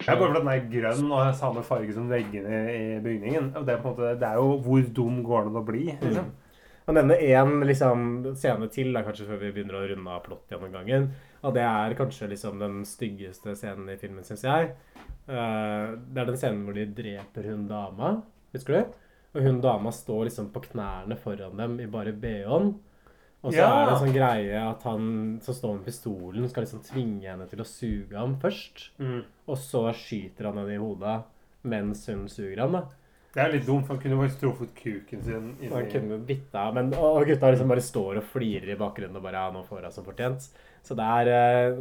[0.08, 3.50] Det er bare fordi den er grønn og har samme farge som veggene i bygningen.
[3.60, 5.64] Og det, er på en måte, det er jo hvor dum går det an å
[5.68, 5.88] bli?
[6.02, 6.30] liksom.
[6.88, 8.04] Man nevner én liksom,
[8.40, 11.10] scene til, da, kanskje før vi begynner å runde av plott-gjennomgangen.
[11.44, 14.70] Og det er kanskje liksom den styggeste scenen i filmen, syns jeg.
[15.28, 18.14] Uh, det er den scenen hvor de dreper hun dama.
[18.56, 18.96] Husker du?
[19.36, 22.78] Og hun dama står liksom på knærne foran dem i bare bh-en.
[23.48, 23.68] Og så Ja.
[23.82, 27.48] er det en sånn greie at han som står med pistolen, skal liksom tvinge henne
[27.48, 28.90] til å suge ham først.
[29.00, 29.24] Mm.
[29.48, 31.24] Og så skyter han henne i hodet
[31.64, 32.72] mens hun suger ham.
[32.74, 32.84] da.
[33.34, 36.74] Det er litt dumt, for han kunne bare truffet kuken sin inni Han kunne bitta
[36.74, 39.84] men og gutta liksom bare står og flirer i bakgrunnen og bare ja, nå får
[39.84, 40.48] hun som fortjent.
[40.84, 41.78] Så det er eh,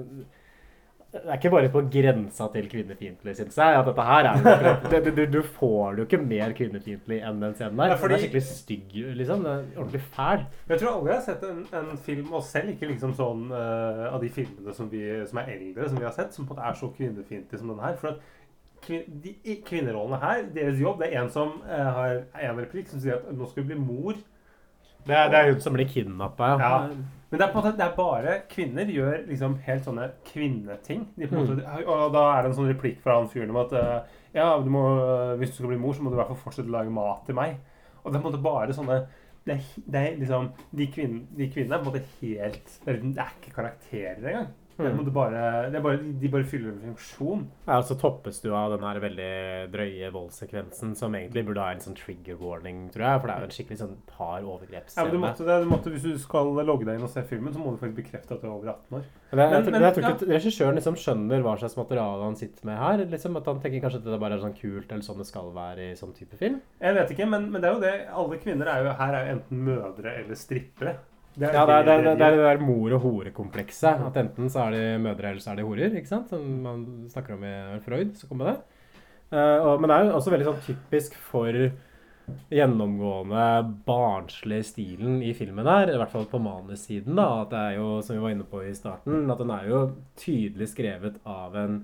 [1.16, 3.78] Det er ikke bare på grensa til kvinnefiendtlig, syns jeg.
[3.78, 4.40] At dette her er
[4.92, 7.94] det, du, du, du får det jo ikke mer kvinnefiendtlig enn den scenen der.
[7.94, 9.44] Ja, Den er skikkelig stygg, liksom.
[9.46, 10.46] Den er ordentlig fæl.
[10.68, 14.06] Jeg tror aldri jeg har sett en, en film, og selv ikke liksom sånn uh,
[14.12, 16.60] av de filmene som, vi, som er eldre, som vi har sett, som på en
[16.60, 17.98] måte er så kvinnefiendtlig som denne her.
[18.00, 19.36] For at kvin, de,
[19.66, 23.30] kvinnerollene her, deres jobb, det er en som uh, har en replikk som sier at
[23.34, 24.18] nå skal du bli mor.
[25.06, 26.72] Det er, det er hun som blir kidnappa, ja.
[26.90, 27.14] Ja.
[27.30, 31.08] Men det er måte, det er bare kvinner gjør liksom helt sånne kvinneting.
[31.32, 34.52] Måte, og da er det en sånn replikk fra han fyren om at eh, ja,
[34.62, 34.84] du må,
[35.40, 37.24] hvis du skal bli mor, så må du i hvert fall fortsette å lage mat
[37.26, 37.58] til meg.
[38.04, 39.00] Og det er på en måte bare sånne
[39.46, 42.90] det er, det er liksom, de, kvinn, de kvinnene er på en måte helt Det
[42.90, 44.48] er, det er ikke karakterer engang.
[44.76, 47.46] Det er på bare, det bare, de bare fyller en funksjon.
[47.66, 49.28] Ja, og så toppes du av den her veldig
[49.72, 53.20] drøye voldssekvensen, som egentlig burde ha en sånn trigger warning, tror jeg.
[53.22, 55.00] For det er jo en skikkelig sånn par overgrepsscene.
[55.00, 57.24] Ja, men du måtte, det, du måtte, hvis du skal logge deg inn og se
[57.30, 59.08] filmen, så må du faktisk bekrefte at du er over 18 år.
[59.32, 60.34] Men jeg, jeg, Men- jeg tror ikke ja.
[60.36, 63.06] regissøren liksom skjønner hva slags materiale han sitter med her.
[63.16, 65.50] Liksom At han tenker kanskje at det bare er sånn kult eller sånn det skal
[65.56, 66.60] være i sånn type film.
[66.84, 67.96] Jeg vet ikke, men, men det er jo det.
[68.12, 70.98] Alle kvinner er jo, her er jo enten mødre eller strippere.
[71.36, 74.00] Det Ja, det er det, er- de det, er det der mor- og horekomplekset.
[74.06, 75.92] At enten så er de mødre, eller så er de horer.
[75.96, 76.28] ikke sant?
[76.32, 78.14] Som man snakker om i Freud.
[78.16, 78.56] så kommer det.
[79.32, 81.52] Uh, og, men det er jo også veldig sånn typisk for
[82.50, 83.42] gjennomgående
[83.86, 87.88] barnslig stilen i filmen her, i hvert fall på manussiden, da, at det er jo,
[88.02, 89.82] som vi var inne på i starten, at den er jo
[90.18, 91.76] tydelig skrevet av en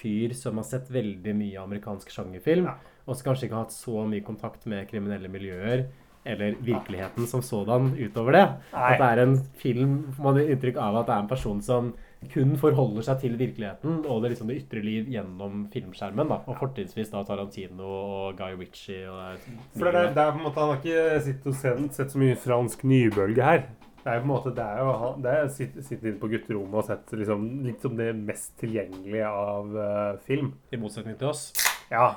[0.00, 2.70] fyr som har sett veldig mye amerikansk sjangerfilm,
[3.04, 5.86] og som kanskje ikke har hatt så mye kontakt med kriminelle miljøer,
[6.26, 8.44] eller virkeligheten som sådan utover det.
[8.74, 8.92] Nei.
[8.92, 11.92] At det er en film, man har inntrykk av at det er en person som
[12.34, 16.28] kun forholder seg til virkeligheten og det, liksom det ytre liv gjennom filmskjermen.
[16.28, 19.08] da, Og fortrinnsvis da Tarantino og Guy Ritchie.
[19.08, 19.38] og
[19.78, 21.20] For det er, det er på en måte, Han har ikke
[21.54, 23.62] sett, sett så mye fransk nybølge her.
[24.00, 26.28] Det er på en måte, det er jo han- det er sitt- Sittet inne på
[26.28, 30.52] gutterommet og sett liksom, litt som det mest tilgjengelige av uh, film.
[30.72, 31.52] I motsetning til oss.
[31.90, 32.14] Ja.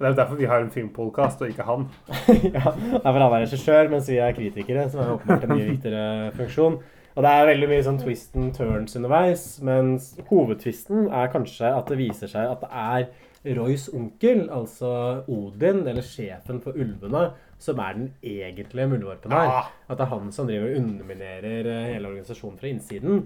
[0.00, 1.82] Det er jo derfor vi har en filmpodkast, og ikke han.
[2.56, 6.30] ja, Derfor han er regissør, mens vi er kritikere, som er åpenbart en mye viktigere
[6.38, 6.78] funksjon.
[7.10, 11.92] Og det er veldig mye sånn twist and turns underveis, mens hovedtvisten er kanskje at
[11.92, 14.88] det viser seg at det er Roys onkel, altså
[15.28, 17.30] Odin, eller sjefen for ulvene,
[17.60, 19.52] som er den egentlige muldvarpen her.
[19.52, 19.62] Ja.
[19.88, 23.22] At det er han som driver og underminerer eh, hele organisasjonen fra innsiden.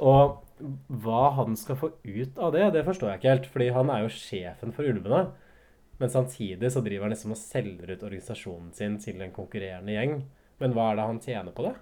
[0.00, 0.40] Og
[1.04, 3.48] hva han skal få ut av det, det forstår jeg ikke helt.
[3.52, 5.26] Fordi han er jo sjefen for ulvene.
[6.00, 10.16] Men samtidig så driver han liksom og selger ut organisasjonen sin til en konkurrerende gjeng.
[10.62, 11.74] Men hva er det han tjener på det?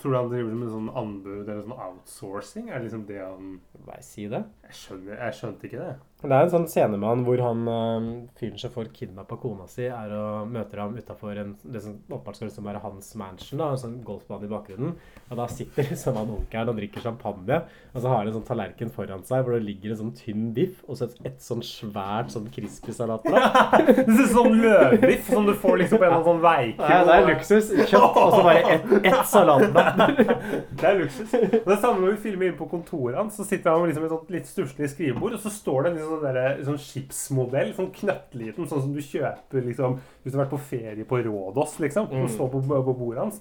[0.00, 2.70] Tror du han driver med sånn anbud eller sånn outsourcing?
[2.70, 4.42] Er det liksom det han Hva si det?
[4.66, 5.92] Jeg, skjønner, jeg skjønte ikke det.
[6.18, 8.06] Det er en sånn scene med han hvor han øh,
[8.40, 12.48] fyren som får kidnappa kona si, er og møter ham utafor det som åpenbart skal
[12.48, 14.96] liksom være hans mansion, da, en sånn golfbane i bakgrunnen.
[15.28, 17.60] Og da sitter liksom han onkelen og drikker champagne,
[17.92, 20.48] og så har han en sånn tallerken foran seg hvor det ligger en sånn tynn
[20.56, 23.46] biff og så et, et sånn svært sånn crispy salatblad.
[24.08, 26.90] Det ser sånn løvbiff som du får liksom på en sånn veike.
[26.90, 27.70] Ja, det er luksus.
[27.92, 30.18] Kjøtt og så bare ett et salatblad.
[30.78, 31.30] Det er luksus.
[31.30, 33.38] Det er samme når vi filmer inne på kontoret hans.
[33.38, 35.98] Så sitter han med liksom et sånt litt stusslig skrivebord, og så står det en
[35.98, 40.44] liksom sånn, der, sånn skipsmodell, sånn knøttliten, sånn som du kjøper liksom hvis du har
[40.46, 42.08] vært på ferie på Rådås, liksom.
[42.10, 42.28] Som Mm.
[42.34, 43.40] står på, på bordet hans.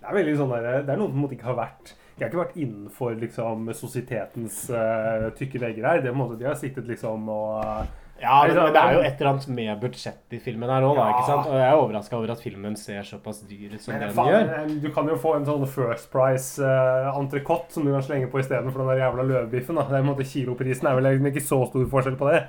[0.00, 2.38] Det er veldig sånn der, det er noe som ikke har vært De har ikke
[2.46, 6.00] vært innenfor liksom sosietetens uh, tykke vegger her.
[6.00, 7.86] Det måte, de har sittet liksom og
[8.20, 10.96] Ja, men, men det er jo et eller annet med budsjett i filmen her òg.
[10.96, 11.36] Ja.
[11.36, 14.16] Og jeg er overraska over at filmen ser såpass dyr ut som Men det den
[14.16, 14.52] faen, gjør.
[14.56, 18.40] eh, Du kan jo få en sånn First Price uh, som du kan slenge på
[18.40, 19.76] istedenfor den der jævla løvebiffen.
[19.76, 22.46] Det er måte Kiloprisen er vel ikke så stor forskjell på det.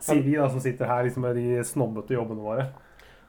[0.00, 2.70] Sier vi da som sitter her liksom med de snobbete jobbene våre.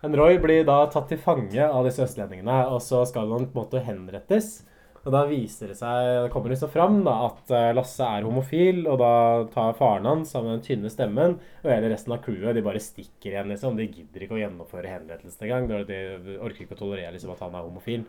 [0.02, 3.60] Men Roy blir da tatt til fange av disse østlendingene, og så skal han på
[3.60, 4.62] en måte henrettes.
[5.02, 8.84] Og da viser det seg, det kommer liksom fram da, at eh, Lasse er homofil,
[8.86, 9.14] og da
[9.50, 13.32] tar faren hans sammen den tynne stemmen, og hele resten av crewet de bare stikker
[13.34, 13.80] igjen, liksom.
[13.80, 15.88] De gidder ikke å gjennomføre henrettelsen engang.
[15.90, 18.06] De orker ikke å tolerere liksom, at han er homofil.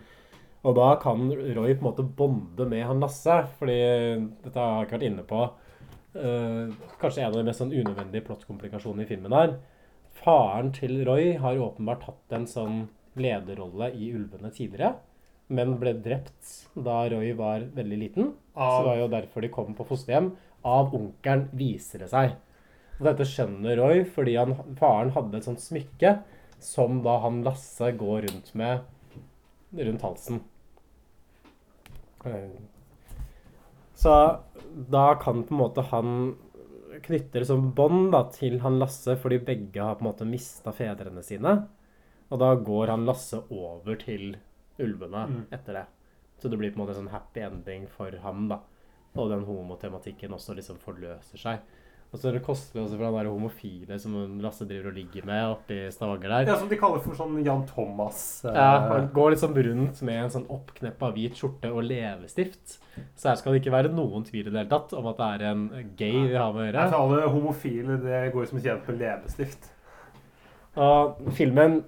[0.63, 3.79] Og da kan Roy på en måte bonde med han Lasse, fordi
[4.45, 5.47] dette har jeg ikke vært inne på.
[6.13, 9.55] eh, kanskje en av de mest sånn unødvendige plottkomplikasjonene i filmen her.
[10.13, 12.83] Faren til Roy har åpenbart hatt en sånn
[13.17, 14.95] lederrolle i Ulvene tidligere,
[15.53, 18.33] men ble drept da Roy var veldig liten.
[18.57, 20.33] Så det var jo derfor de kom på fosterhjem.
[20.65, 22.37] Av onkelen, viser det seg.
[22.99, 26.17] Og dette skjønner Roy fordi han, faren hadde et sånt smykke
[26.63, 28.85] som da han Lasse går rundt med
[29.79, 30.43] rundt halsen.
[32.25, 32.51] Eh,
[33.95, 34.15] Så
[34.91, 36.15] da kan på en måte han
[37.03, 41.57] knytte liksom bånd til han Lasse, fordi begge har på en måte mista fedrene sine.
[42.31, 44.37] Og da går han Lasse over til
[44.81, 45.47] ulvene Mm.
[45.53, 45.87] etter det.
[46.39, 48.59] Så det blir på en måte en sånn happy ending for ham, da.
[49.17, 51.59] Og den homotematikken også liksom forløser seg.
[52.13, 55.25] Og så er det kostelig også for han der homofile som Lasse driver og ligger
[55.25, 56.45] med oppe i Stavanger der.
[56.53, 58.45] Ja, som de kaller for sånn Jan Thomas.
[58.45, 62.79] eh, Ja, han går liksom rundt med en sånn oppkneppa hvit skjorte og levestift.
[63.17, 65.41] Så her skal det ikke være noen tvil i det hele tatt om at det
[65.41, 66.91] er en gay vi har med å gjøre.
[66.91, 69.71] tror alle homofile det går som kjent med levestift.
[70.77, 71.83] Og filmen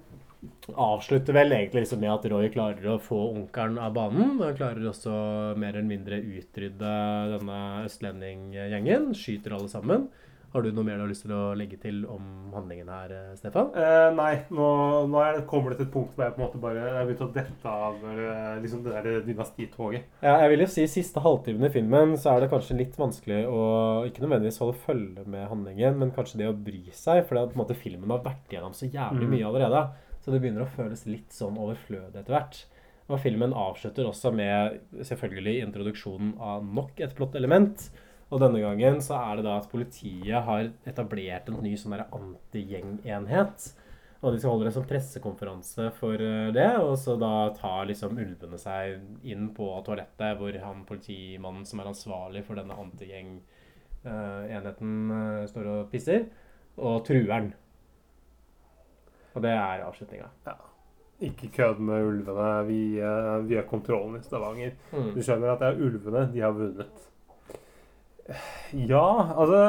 [0.75, 4.37] avslutter vel egentlig liksom med at Roy klarer å få onkelen av banen.
[4.41, 5.15] Han klarer også
[5.57, 6.93] mer eller mindre utrydde
[7.37, 9.11] denne østlendinggjengen.
[9.17, 10.07] Skyter alle sammen.
[10.55, 13.73] Har du noe mer du har lyst til å legge til om handlingen her, Stefan?
[13.75, 14.67] Eh, nei, nå,
[15.11, 16.93] nå er det, kommer det til et punkt hvor jeg på en måte bare jeg
[16.95, 20.05] har begynt å dette av eh, liksom det der dynastitoget.
[20.23, 23.41] Ja, jeg vil jo si siste halvtimen i filmen så er det kanskje litt vanskelig
[23.51, 23.65] å
[24.07, 27.59] ikke nødvendigvis holde følge med handlingen, men kanskje det å bry seg, for det på
[27.59, 29.35] en måte filmen har vært gjennom så jævlig Mm.
[29.35, 29.83] mye allerede.
[30.25, 32.55] Så det begynner å føles litt sånn overflødig etter hvert.
[33.05, 37.77] Og filmen avslutter også med selvfølgelig introduksjonen av nok et plottelement.
[38.33, 43.69] Og denne gangen så er det da at politiet har etablert en ny sånn antigjengenhet.
[44.25, 48.17] Og de skal holde en sånn pressekonferanse for eh, det, og så da tar liksom
[48.17, 48.97] ulvene seg
[49.29, 54.89] inn på toalettet, hvor han politimannen som er ansvarlig for denne antigjeng-enheten
[55.51, 56.25] står og pisser,
[56.81, 57.53] og truer han.
[59.35, 60.29] Og det er avslutninga.
[61.25, 62.49] Ikke kødd med ulvene.
[62.67, 64.75] Vi, eh, vi har kontrollen i Stavanger.
[64.91, 65.11] Mm.
[65.15, 66.27] Du skjønner at det er ulvene.
[66.33, 67.09] De har vunnet.
[68.73, 69.07] Ja,
[69.39, 69.59] altså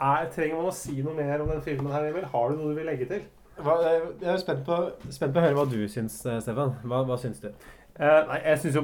[0.00, 2.26] er, Trenger man å si noe mer om den filmen her, Emil?
[2.32, 3.26] Har du noe du vil legge til?
[3.54, 4.76] Jeg er spent på,
[5.14, 6.74] spent på å høre hva du syns, eh, Stefan.
[6.82, 7.52] Hva, hva syns du?
[7.94, 8.82] Eh, nei, jeg syns jo,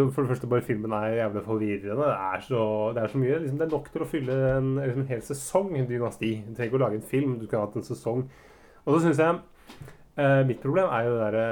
[0.00, 2.06] jo for det første bare filmen er jævlig forvirrende.
[2.06, 2.62] Det er så,
[2.96, 3.40] det er så mye.
[3.42, 6.32] Liksom, det er nok til å fylle en, liksom, en hel sesong en dynasti.
[6.46, 8.24] Du trenger ikke å lage en film, du kunne hatt en sesong.
[8.86, 9.38] Og så syns jeg
[10.16, 11.46] eh, Mitt problem er jo det derre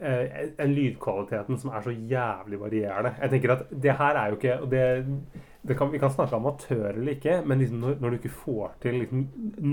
[0.00, 3.14] eh, en lydkvaliteten som er så jævlig varierende.
[3.20, 4.84] Jeg tenker at det her er jo ikke det,
[5.68, 8.70] det kan, Vi kan snakke amatør eller ikke, men liksom når, når du ikke får
[8.80, 9.26] til liksom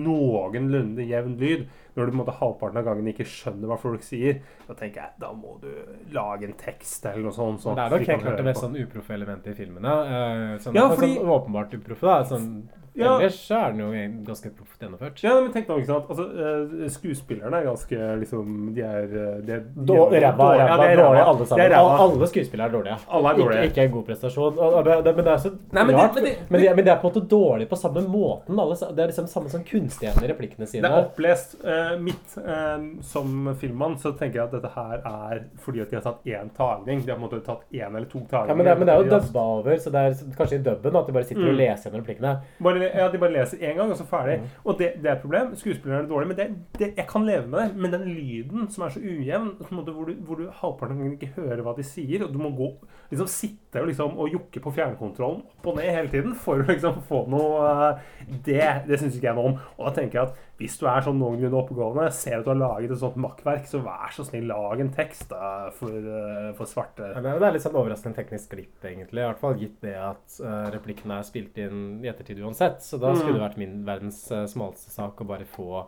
[0.04, 4.04] noenlunde jevn lyd, når du på en måte halvparten av gangen ikke skjønner hva folk
[4.06, 5.70] sier, da tenker jeg da må du
[6.14, 7.64] lage en tekst eller noe sånt.
[7.64, 9.96] sånt det er nok helt klart det mest sånn uproffe elementet i filmene.
[10.04, 12.20] eh, sånn, Ja, altså, fordi- sånn åpenbart uproffe, da.
[12.34, 12.50] Sånn,
[12.98, 13.18] Ja.
[13.20, 13.90] Ellers så er den jo
[14.26, 15.20] ganske proft gjennomført.
[15.24, 16.08] Ja, men tenk nå, ikke sant?
[16.10, 20.22] Altså, eh, skuespillerne er ganske liksom De er, eh, Ræva, dårlige.
[20.24, 21.66] Ræva, dårlige alle sammen.
[21.66, 21.76] er.
[21.78, 22.98] Alle skuespillere er dårlige.
[23.10, 23.64] Alle er dårlige.
[23.64, 24.58] Ikke, ikke en god prestasjon.
[24.58, 26.16] Og, og, det, men det er så Nei, men det- rart.
[26.16, 28.60] men Men, det- de, men de er på en måte dårlige på samme måten.
[28.60, 31.56] Alle, det er liksom samme som kunstigheten i replikkene Det er opplest.
[31.64, 35.96] Uh, mitt uh, som filmmann så tenker jeg at dette her er fordi at de
[35.96, 37.02] har tatt én tagning.
[37.06, 38.48] De har på en måte tatt én eller to tagninger.
[38.50, 40.96] Ja, men det, men det er jo dubba over, så det er kanskje i dubben
[40.96, 41.58] at de bare sitter og Mm.
[41.58, 42.34] leser gjennom replikkene.
[42.62, 44.38] Bare, ja, de bare leser én gang, og så ferdig.
[44.42, 44.50] Mm.
[44.64, 45.54] Og det, det er et problem.
[45.60, 46.48] Skuespillerne er dårlige, men det,
[46.80, 47.68] det, jeg kan leve med det.
[47.76, 51.64] Men den lyden som er så ujevn, hvor, du, hvor du halvparten av ikke hører
[51.66, 52.72] hva de sier, og du må gå,
[53.12, 56.68] liksom sitte og, liksom, og jokke på fjernkontrollen opp og ned hele tiden for å
[56.68, 58.06] liksom få noe eh,
[58.46, 59.60] Det, det syns ikke jeg noe om.
[59.78, 62.58] Og da tenker jeg at hvis du er sånn noenlunde oppegående, ser at du har
[62.58, 66.66] laget et sånt makkverk, så vær så snill, lag en tekst da, for, eh, for
[66.66, 69.22] svarte Ja, det er litt sånn overraskende teknisk glipp, egentlig.
[69.22, 72.82] I hvert fall gitt det at uh, replikkene er spilt inn i ettertid uansett.
[72.82, 73.20] Så da Mm.
[73.22, 75.86] skulle det vært min verdens uh, smaleste sak å bare få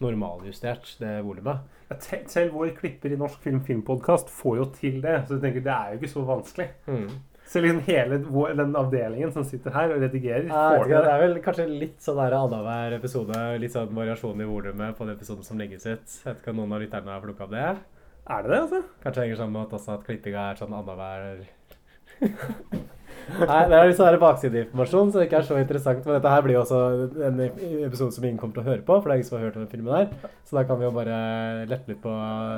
[0.00, 1.58] normaljustert det volumet.
[1.90, 1.96] Ja,
[2.28, 5.74] Selv vår klipper i Norsk Film Filmpodkast får jo til det, så jeg tenker det
[5.74, 6.68] er jo ikke så vanskelig.
[6.86, 7.08] Mm.
[7.48, 8.18] Selv liksom hele
[8.58, 11.12] den avdelingen som sitter her og redigerer, Ja, får det det.
[11.14, 15.46] er vel kanskje litt sånn annenhver episode, litt sånn variasjon i volumet på den episoden
[15.46, 16.04] som legges ut.
[16.04, 17.64] Jeg vet ikke om noen av lytterne har plukka opp det?
[18.28, 18.82] Er det det, altså?
[19.00, 21.46] Kanskje det henger sammen med at, også at klippinga er sånn annenhver
[23.28, 26.00] Nei, det er litt sånn baksideinformasjon, så det ikke er så interessant.
[26.06, 26.80] Men dette her blir jo også
[27.28, 29.46] en episode som ingen kommer til å høre på, for det er ingen som har
[29.46, 30.32] hørt den filmen der.
[30.48, 31.18] Så da kan vi jo bare
[31.68, 32.14] lette litt på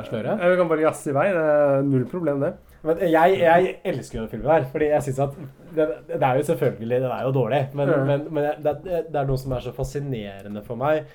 [0.08, 0.44] sløret.
[0.44, 1.26] Vi kan bare jazze i vei.
[1.36, 2.52] Det er null problem, det.
[2.86, 5.34] Men jeg, jeg elsker jo den filmen her, fordi jeg syns at
[5.76, 8.06] det, det er jo selvfølgelig Den er jo dårlig, men, mm.
[8.08, 11.10] men, men det, det er noe som er så fascinerende for meg.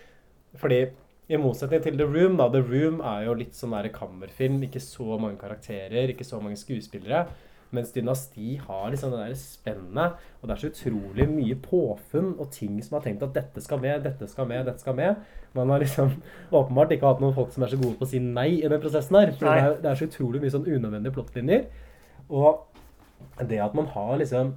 [0.61, 0.83] Fordi
[1.25, 2.47] i motsetning til The Room, da.
[2.53, 4.61] The Room er jo litt sånn der kammerfilm.
[4.67, 7.25] Ikke så mange karakterer, ikke så mange skuespillere.
[7.74, 12.51] Mens Dynasti har liksom det der spennet, og det er så utrolig mye påfunn og
[12.53, 15.24] ting som har tenkt at dette skal med, dette skal med, dette skal med.
[15.57, 16.13] Man har liksom
[16.59, 18.84] åpenbart ikke hatt noen folk som er så gode på å si nei i den
[18.84, 19.34] prosessen her.
[19.34, 21.66] For det er, det er så utrolig mye sånn unødvendige plottlinjer.
[22.30, 22.63] Og
[23.49, 24.53] det at man har liksom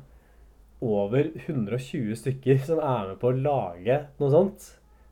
[0.84, 4.68] over 120 stykker som er med på å lage noe sånt.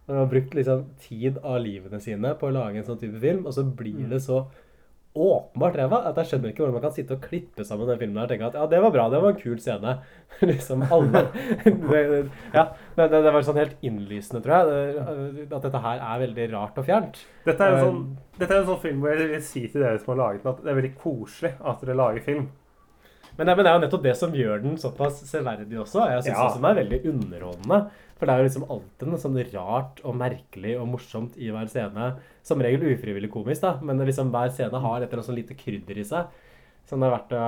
[0.06, 3.42] Man har brukt liksom tid av livene sine på å lage en sånn type film,
[3.46, 4.44] og så blir det så
[5.16, 8.20] åpenbart ræva at jeg skjønner ikke hvordan man kan sitte og klippe sammen den filmen
[8.20, 9.96] her og tenke at ja, det var bra, det var en kul scene.
[10.52, 11.24] liksom alle
[11.64, 12.04] det,
[12.52, 16.82] Ja, det, det, var sånn helt innlysende, tror jeg, at dette her er veldig rart
[16.82, 17.22] og fjernt.
[17.46, 18.04] Dette er, en Eh, sånn,
[18.38, 20.52] dette er en sånn film hvor jeg vil si til dere som har laget den,
[20.52, 22.46] at det er veldig koselig at dere lager film.
[23.38, 26.06] Men men det er jo nettopp det som gjør den såpass severdig også.
[26.08, 26.48] Jeg syns Ja.
[26.48, 27.90] også den er veldig underholdende.
[28.16, 31.68] For det er jo liksom alltid noe sånn rart og merkelig og morsomt i hver
[31.68, 32.16] scene.
[32.42, 35.54] Som regel ufrivillig komisk, da, men liksom hver scene har et eller annet sånn lite
[35.58, 36.26] krydder i seg.
[36.86, 37.46] Som det er verdt å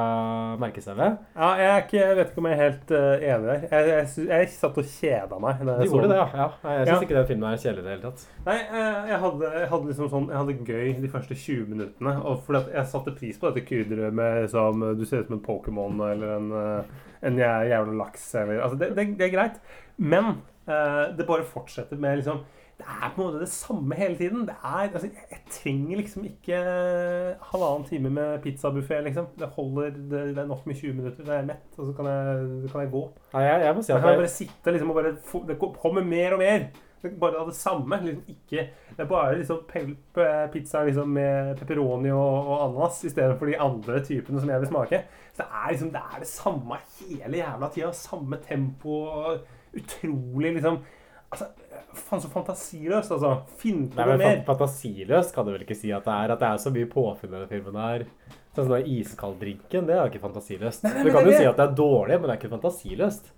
[0.58, 1.18] merke seg ved.
[1.38, 3.60] Ja, jeg, ikke, jeg vet ikke om jeg er helt uh, enig der.
[3.70, 5.60] Jeg, jeg, jeg satt og kjeda meg.
[5.62, 6.24] Du de gjorde det, ja.
[6.40, 6.48] ja.
[6.64, 6.96] Jeg syns Ja.
[7.06, 8.24] ikke den filmen er kjedelig i det hele tatt.
[8.48, 12.16] Nei, eh, jeg hadde, hadde liksom sånn Jeg hadde gøy de første 20 minuttene.
[12.26, 15.46] Og fordi jeg satte pris på dette krydderet med liksom, Du ser ut som en
[15.46, 19.62] Pokémon eller en, eh, en jævla laks eller Altså, det, det, det er greit.
[19.98, 22.42] Men uh, det bare fortsetter med liksom
[22.78, 24.44] Det er på en måte det samme hele tiden.
[24.46, 26.58] Det er, altså, jeg, trenger liksom ikke
[27.50, 29.26] halvannen time med pizzabuffé, liksom.
[29.38, 31.24] Det holder det, det er nok med 20 minutter.
[31.24, 33.00] Da er jeg mett, og så kan jeg, kan jeg gå.
[33.32, 35.40] Nei, jeg, jeg må si Da at kan jeg bare sitte liksom og bare få,
[35.48, 36.68] Det kommer mer og mer.
[37.02, 37.98] Er bare av det samme.
[38.04, 39.58] Liksom ikke, det er bare liksom
[40.52, 45.02] pizza liksom med pepperoni og, og ananas istedenfor de andre typene som jeg vil smake.
[45.32, 47.92] Så det er liksom det er det samme hele jævla tida.
[47.92, 49.02] Samme tempo.
[49.78, 50.78] Utrolig liksom
[51.28, 51.48] Altså,
[52.08, 53.32] faen så fantasiløst, altså.
[53.60, 54.42] Finn på noe mer.
[54.46, 56.34] Fantasiløst kan du vel ikke si at det er.
[56.34, 58.06] At det er så mye påfunn i filmen her.
[58.56, 60.86] Sånn som iskalddrinken, det er jo ikke fantasiløst.
[60.86, 63.28] Nei, nei, Du kan jo si at det er dårlig, men det er ikke fantasiløst.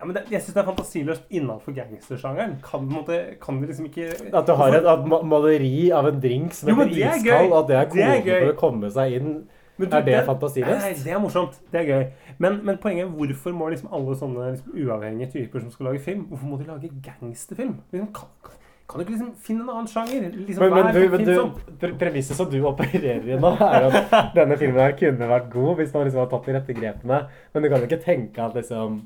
[0.00, 2.54] Ja, men det, jeg syns det er fantasiløst innenfor gangstersjangeren.
[2.64, 6.56] Kan, måte, kan vi liksom ikke At du har et at maleri av en drink
[6.56, 9.34] som heter er iskald, at det Det er koden for å komme seg inn.
[9.80, 11.04] Du, er det Nei, fantasiløst?
[11.04, 11.60] det er morsomt.
[11.72, 12.32] Det er gøy.
[12.38, 16.02] Men, men poenget er hvorfor må liksom alle sånne liksom, uavhengige typer som skal lage
[16.04, 17.78] film, hvorfor må de lage gangsterfilm?
[17.92, 18.58] Liksom, kan,
[18.90, 20.26] kan, du ikke liksom finne en annen sjanger?
[20.34, 24.14] Liksom, Men, men, du, men du, pre- premisset som du opererer i nå, er at
[24.36, 27.24] denne filmen her kunne vært god hvis man liksom hadde tatt de rette grepene.
[27.54, 29.02] Men du kan jo ikke tenke at liksom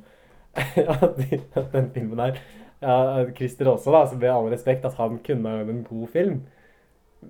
[0.95, 1.17] At,
[1.73, 2.37] den filmen her
[2.85, 6.43] ja, Christer også, da, som med all respekt, at han kunne ha en god film.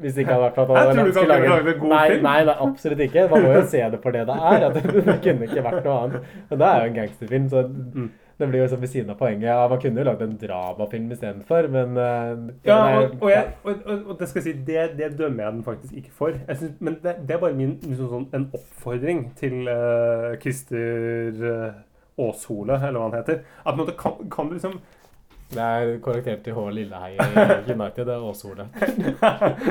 [0.01, 2.27] Hvis det ikke hadde vært for at han skulle lage lage en god nei, film.
[2.27, 3.29] Nei, nei, absolutt ikke.
[3.31, 4.67] Man må jo se det for det det er.
[4.69, 6.29] At det, det kunne ikke vært noe annet.
[6.51, 7.65] Men det er jo en gangsterfilm, så
[7.95, 8.11] Mm.
[8.39, 9.47] det blir jo sånn ved siden av poenget.
[9.47, 13.85] Ja, man kunne jo lagd en dramafilm istedenfor, men uh, Ja, og, og, jeg, og,
[13.95, 16.41] og, det skal jeg si, det, det dømmer jeg den faktisk ikke for.
[16.51, 22.27] Synes, men det, det er bare min liksom sånn, en oppfordring til uh, Christer uh,
[22.27, 23.41] Aashole, eller hva han heter.
[23.67, 24.81] At måte kan, kan du liksom
[25.55, 26.65] Det er karakteren til H.
[26.75, 28.67] Lilleheie i United, det er Åse-Ole.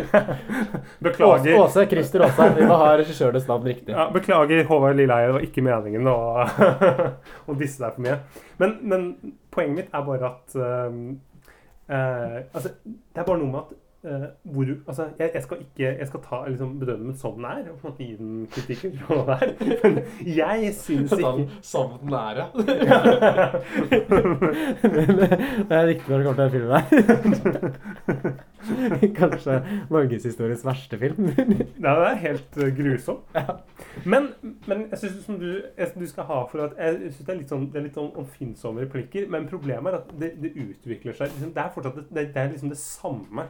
[1.07, 1.57] Beklager.
[1.59, 2.47] Åse, Christer Åse.
[2.57, 3.91] Vi må ha regissørens navn riktig.
[3.95, 5.29] Ja, beklager, Håvard Lilleheie.
[5.29, 6.17] Det var ikke meningen å,
[7.49, 8.17] å disse deg for mye.
[8.61, 9.07] Men, men
[9.53, 10.99] poenget mitt er bare at uh,
[11.91, 13.82] uh, Altså, det er bare noe med at
[14.43, 17.63] hvor, altså, jeg, jeg skal ikke Jeg skal ta, liksom, bedømme den som den er,
[17.83, 18.99] og gi den kritikken.
[19.83, 19.99] Men
[20.35, 22.45] jeg syns ikke som den er, ja.
[25.69, 26.83] det er riktig når det kommer til den filmen her.
[29.19, 31.25] Kanskje norgeshistoriens verste film.
[31.83, 33.17] ja, det er helt uh, grusom.
[34.05, 34.27] Men,
[34.67, 35.61] men jeg syns som du,
[35.99, 38.15] du skal ha for at Jeg synes det er litt sånn Det er litt sånn
[38.19, 42.23] oppfinnsomme replikker, men problemet er at det, det utvikler seg liksom, Det er fortsatt det,
[42.33, 43.47] det er liksom det samme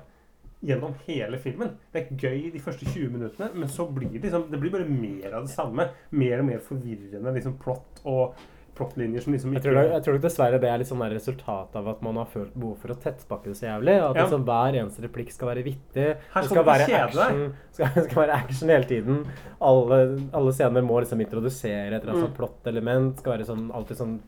[0.63, 1.73] gjennom hele filmen.
[1.91, 4.87] Det er gøy de første 20 minuttene, men så blir det liksom Det blir bare
[4.87, 5.89] mer av det samme.
[6.11, 8.33] Mer og mer forvirrende liksom plott og
[8.73, 11.99] plottlinjer som liksom Jeg tror, jeg tror dessverre det er litt sånn resultat av at
[12.01, 13.97] man har følt behov for å tettpakke det så jævlig.
[14.01, 14.23] At Ja.
[14.23, 16.07] liksom hver eneste replikk skal være vittig.
[16.33, 19.27] Her Det skal skal du være action, skal, skal være action hele tiden.
[19.61, 19.99] Alle,
[20.33, 22.25] alle scener må liksom introdusere et eller annet Mm.
[22.25, 23.19] sånt plottelement.
[23.19, 24.19] Skal være sånn, alltid sånn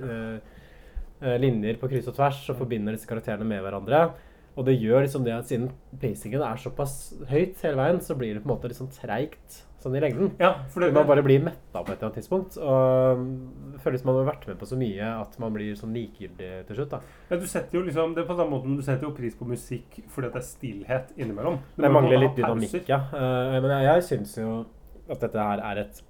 [0.00, 4.12] øh, linjer på kryss og tvers og forbinder disse karakterene med hverandre.
[4.58, 5.70] Og det gjør liksom det at siden
[6.00, 9.60] pacingen er såpass høyt hele veien, så blir det på en måte litt sånn treigt
[9.80, 10.32] sånn i lengden.
[10.38, 12.58] Ja, for det- man bare blir metta på et eller annet tidspunkt.
[12.58, 15.94] Og det føles som man har vært med på så mye at man blir sånn
[15.94, 16.90] likegyldig til slutt.
[16.90, 17.00] da.
[17.30, 19.46] Ja, du setter jo liksom, det er på samme måte, du setter jo pris på
[19.46, 21.58] musikk fordi det er stillhet innimellom.
[21.76, 22.98] Du Det mangler litt dynamikk, ja.
[23.14, 24.66] Eh, men jeg, jeg syns jo
[25.08, 26.02] at dette her er et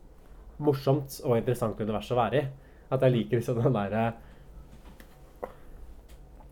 [0.59, 2.47] morsomt og interessant univers å være i.
[2.91, 4.14] At jeg liker liksom den derre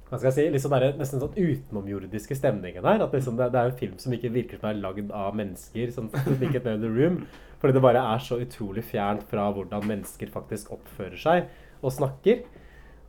[0.08, 3.02] hva skal jeg si, liksom der, nesten sånn utenomjordiske stemningen her.
[3.04, 5.92] At liksom det, det er en film som ikke virker som er lagd av mennesker.
[5.92, 6.08] Sånn,
[6.40, 7.20] like The Room,
[7.60, 11.52] fordi det bare er så utrolig fjernt fra hvordan mennesker faktisk oppfører seg
[11.82, 12.46] og snakker.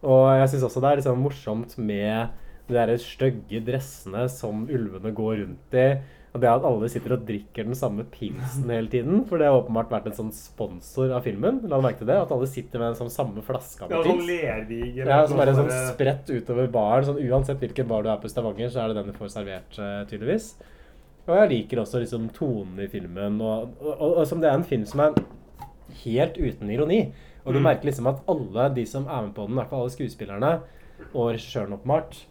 [0.04, 2.36] Og jeg syns også det er liksom morsomt med
[2.70, 5.88] de stygge dressene som ulvene går rundt i.
[6.36, 9.24] Og det at alle sitter og drikker den samme pilsen hele tiden.
[9.26, 11.62] For det har åpenbart vært en sånn sponsor av filmen.
[11.72, 12.20] La merke til det?
[12.22, 14.30] At alle sitter med den sånn samme flaske med Ja, sånn pils.
[14.30, 17.04] eller Ja, som er en sånn spredt utover baren.
[17.08, 19.34] Sånn, uansett hvilken bar du er på i Stavanger, så er det den du får
[19.34, 20.54] servert, eh, tydeligvis.
[21.28, 23.42] Og jeg liker også liksom tonen i filmen.
[23.42, 25.14] Og, og, og, og som det er en film som er
[26.06, 27.12] helt uten ironi.
[27.46, 27.64] Og du Mm.
[27.64, 30.62] merker liksom at alle de som er med på den, i hvert fall alle skuespillerne,
[31.16, 32.26] og regissøren åpenbart,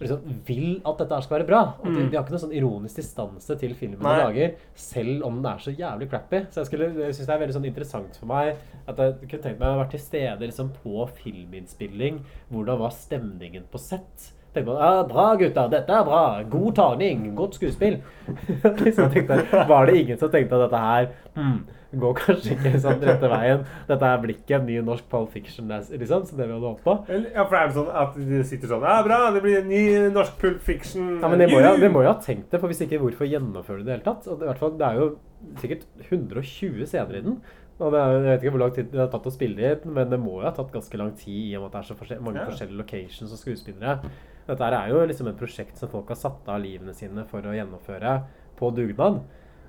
[0.00, 1.62] liksom vil at dette skal være bra.
[1.80, 2.10] Og de, Mm.
[2.10, 4.14] de har ikke noen sånn ironisk distanse til filmen Nei.
[4.18, 6.40] de lager, selv om den er så jævlig crappy.
[6.50, 9.42] Så jeg, skulle- jeg syns det er veldig sånn interessant for meg at jeg kunne
[9.42, 12.20] tenkt meg å være til stede liksom, på filminnspilling.
[12.52, 14.32] Hvordan var stemningen på sett?
[14.54, 15.68] Tenkte man, ja, Bra, gutter.
[15.70, 16.42] Dette er bra.
[16.48, 17.34] God tagning.
[17.36, 17.98] Godt skuespill.
[18.84, 21.58] liksom, tenkte, var det ingen som tenkte at dette her hmm,
[22.02, 23.62] går kanskje ikke sånn rette veien?
[23.88, 26.84] Dette er blikket, ikke en ny norsk Pulp Fiction, liksom, som det vi hadde håpet
[26.84, 26.96] på.
[27.32, 29.84] Ja, for det er sånn at de sitter sånn Ja, bra, det blir en ny
[30.12, 31.14] norsk Pulp Fiction.
[31.22, 33.30] Ja, men de må, jo, de må jo ha tenkt det, for hvis ikke, hvorfor
[33.30, 34.28] gjennomføre det i det hele tatt?
[34.28, 35.08] Og det, i hvert fall, det er jo
[35.62, 37.40] sikkert 120 scener i den.
[37.78, 39.68] Og det er, jeg vet ikke hvor lang tid det har tatt å spille i
[39.78, 41.80] den, men det må jo ha tatt ganske lang tid i og med at det
[41.84, 42.46] er så forskjell mange Ja.
[42.50, 44.10] forskjellige locations og skuespillere.
[44.48, 47.54] Dette er jo liksom et prosjekt som folk har satt av livene sine for å
[47.54, 48.16] gjennomføre
[48.58, 49.20] på dugnad.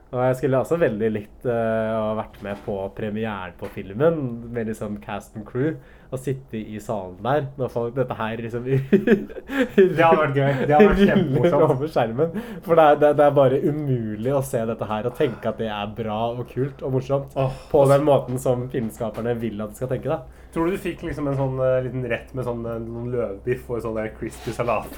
[0.10, 4.16] Og jeg skulle også veldig likt uh, å ha vært med på premieren på filmen,
[4.50, 5.76] med liksom cast and crew,
[6.10, 10.64] og sitte i salen der når folk Dette her liksom Det hadde vært gøy.
[10.64, 11.66] Det hadde vært kjempemorsomt.
[11.68, 12.40] over skjermen.
[12.66, 15.62] For det er, det, det er bare umulig å se dette her og tenke at
[15.62, 17.38] det er bra og kult og morsomt.
[17.70, 20.10] på den måten som filmskaperne vil at de skal tenke.
[20.10, 20.39] da.
[20.54, 23.84] Tror du du fikk liksom en sånn uh, liten rett med sånn noen løvbiff og
[23.84, 24.96] sånn der crispy salat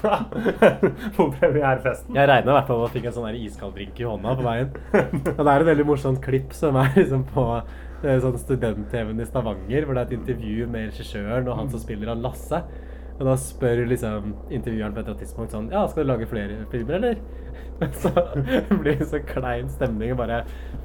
[1.16, 2.16] på premierefesten?
[2.16, 4.32] Jeg regner i hvert fall med at jeg fikk en sånn iskald drink i hånda
[4.38, 4.70] på veien.
[5.36, 9.28] Og det er et veldig morsomt klipp som er liksom på eh, sånn student-TV-en i
[9.28, 12.62] Stavanger, hvor det er et intervju med regissøren og han som spiller han Lasse.
[13.22, 16.98] Og da spør liksom intervjueren på et tidspunkt sånn Ja, skal du lage flere filmer,
[16.98, 17.20] eller?
[18.02, 18.10] Så
[18.82, 20.40] blir det så klein stemning og bare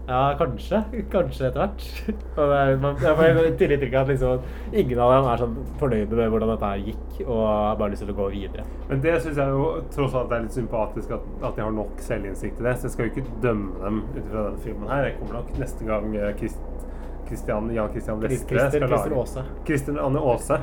[0.08, 0.80] Ja, kanskje.
[1.14, 1.84] Kanskje etter hvert.
[2.38, 5.28] Og det er, man, jeg får et tydelig inntrykk av at liksom ingen av dem
[5.32, 8.28] er sånn fornøyde med hvordan dette her gikk, og har bare lyst til å gå
[8.34, 8.66] videre.
[8.92, 9.66] Men det syns jeg jo
[9.98, 12.76] tross alt er litt sympatisk at, at de har nok selvinnsikt til det.
[12.80, 15.10] Så jeg skal jo ikke dømme dem ut fra denne filmen her.
[15.10, 16.10] Jeg kommer nok neste gang
[16.40, 16.84] Kristian,
[17.28, 19.46] Christian, Jan Christian Chris- Vestre Christer- skal lage.
[19.68, 20.62] Kristin Anne Aase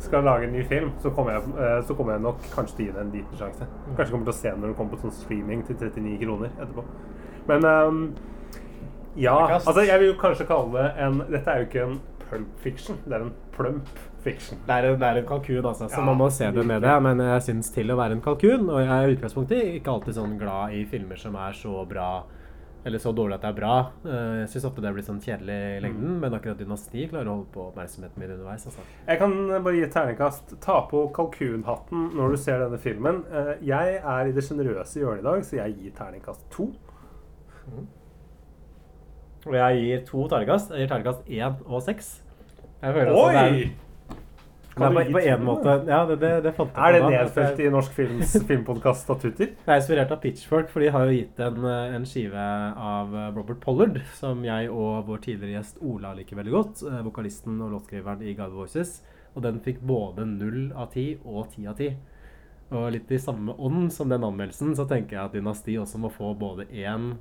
[0.00, 2.84] skal lage en ny film, så kommer, jeg, eh, så kommer jeg nok kanskje til
[2.84, 3.68] å gi det en liten sjanse.
[3.96, 6.54] Kanskje kommer til å se den når den kommer på sånn streaming til 39 kroner
[6.56, 6.84] etterpå.
[7.50, 8.00] Men um,
[9.18, 11.98] ja, altså jeg vil jo kanskje kalle det en Dette er jo ikke en
[12.30, 13.88] pulp fiction, det er en plump
[14.24, 14.60] fiction.
[14.66, 16.84] Det er en, det er en kalkun, altså, så Ja, man må se det med
[16.84, 16.92] det.
[17.02, 20.18] Men jeg syns til å være en kalkun, og jeg er i utgangspunktet ikke alltid
[20.20, 22.10] sånn glad i filmer som er så bra
[22.84, 23.72] eller så dårlig at det er bra.
[24.04, 27.34] Eh, Jeg syns ofte det blir sånn kjedelig i lengden, men akkurat Dynasti klarer å
[27.36, 28.64] holde på oppmerksomheten min underveis.
[28.70, 28.84] Altså.
[29.08, 30.54] Jeg kan bare gi et terningkast.
[30.64, 33.22] Ta på kalkunhatten når du ser denne filmen.
[33.30, 36.70] Eh, Jeg er i det sjenerøse hjørnet i dag, så jeg gir terningkast to.
[39.46, 40.70] Og jeg gir to terningkast.
[40.74, 42.10] Jeg gir terningkast én og seks.
[42.82, 43.70] Jeg føler er, Oi!
[44.80, 47.60] Det er på, på en måte Ja, det, det, det fant jeg Er det nedfelt
[47.62, 49.52] i Norsk Films filmpodkast statutter?
[49.52, 52.44] Jeg er inspirert av Pitchfork, for de har jo gitt en, eh, en skive
[52.90, 56.84] av eh, Robert Pollard, som jeg og vår tidligere gjest Ola liker veldig godt.
[56.88, 59.00] eh, Vokalisten og låtskriveren i God Voices.
[59.36, 61.92] Og den fikk både 0 av 10 og 10 av 10.
[62.70, 66.10] Og litt i samme ånd som den anmeldelsen, så tenker jeg at Dynasti også må
[66.14, 67.12] få både 1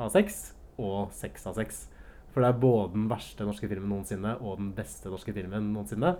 [0.00, 0.40] av 6
[0.78, 1.84] og 6 av 6.
[2.32, 6.10] For det er både den verste norske filmen noensinne og den beste norske filmen noensinne.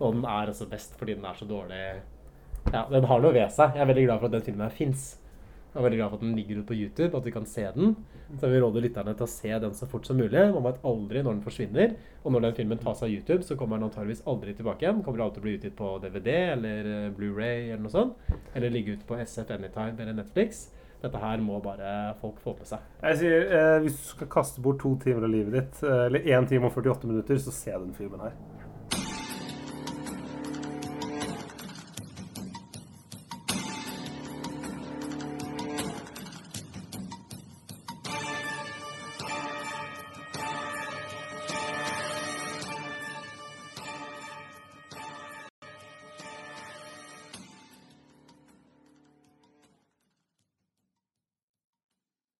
[0.00, 1.80] Og den er også best fordi den er så dårlig
[2.72, 3.76] Ja, den har noe ved seg.
[3.76, 5.10] Jeg er veldig glad for at den filmen her fins.
[5.70, 7.62] Jeg er veldig glad for at den ligger ute på YouTube, at vi kan se
[7.76, 7.92] den.
[8.38, 10.42] Så jeg vil råde lytterne til å se den så fort som mulig.
[10.54, 11.94] Man vet aldri når den forsvinner.
[12.24, 15.04] Og når den filmen tas av YouTube, så kommer den antageligvis aldri tilbake igjen.
[15.06, 18.34] Kommer alltid til å bli utgitt på DVD eller eh, Blu-ray eller noe sånt.
[18.58, 20.66] Eller ligge ute på SF Anytime eller Netflix.
[21.00, 22.82] Dette her må bare folk få med seg.
[23.06, 26.26] Jeg sier, eh, Hvis du skal kaste bort to timer av livet ditt, eh, eller
[26.26, 28.34] 1 time og 48 minutter, så se den filmen her.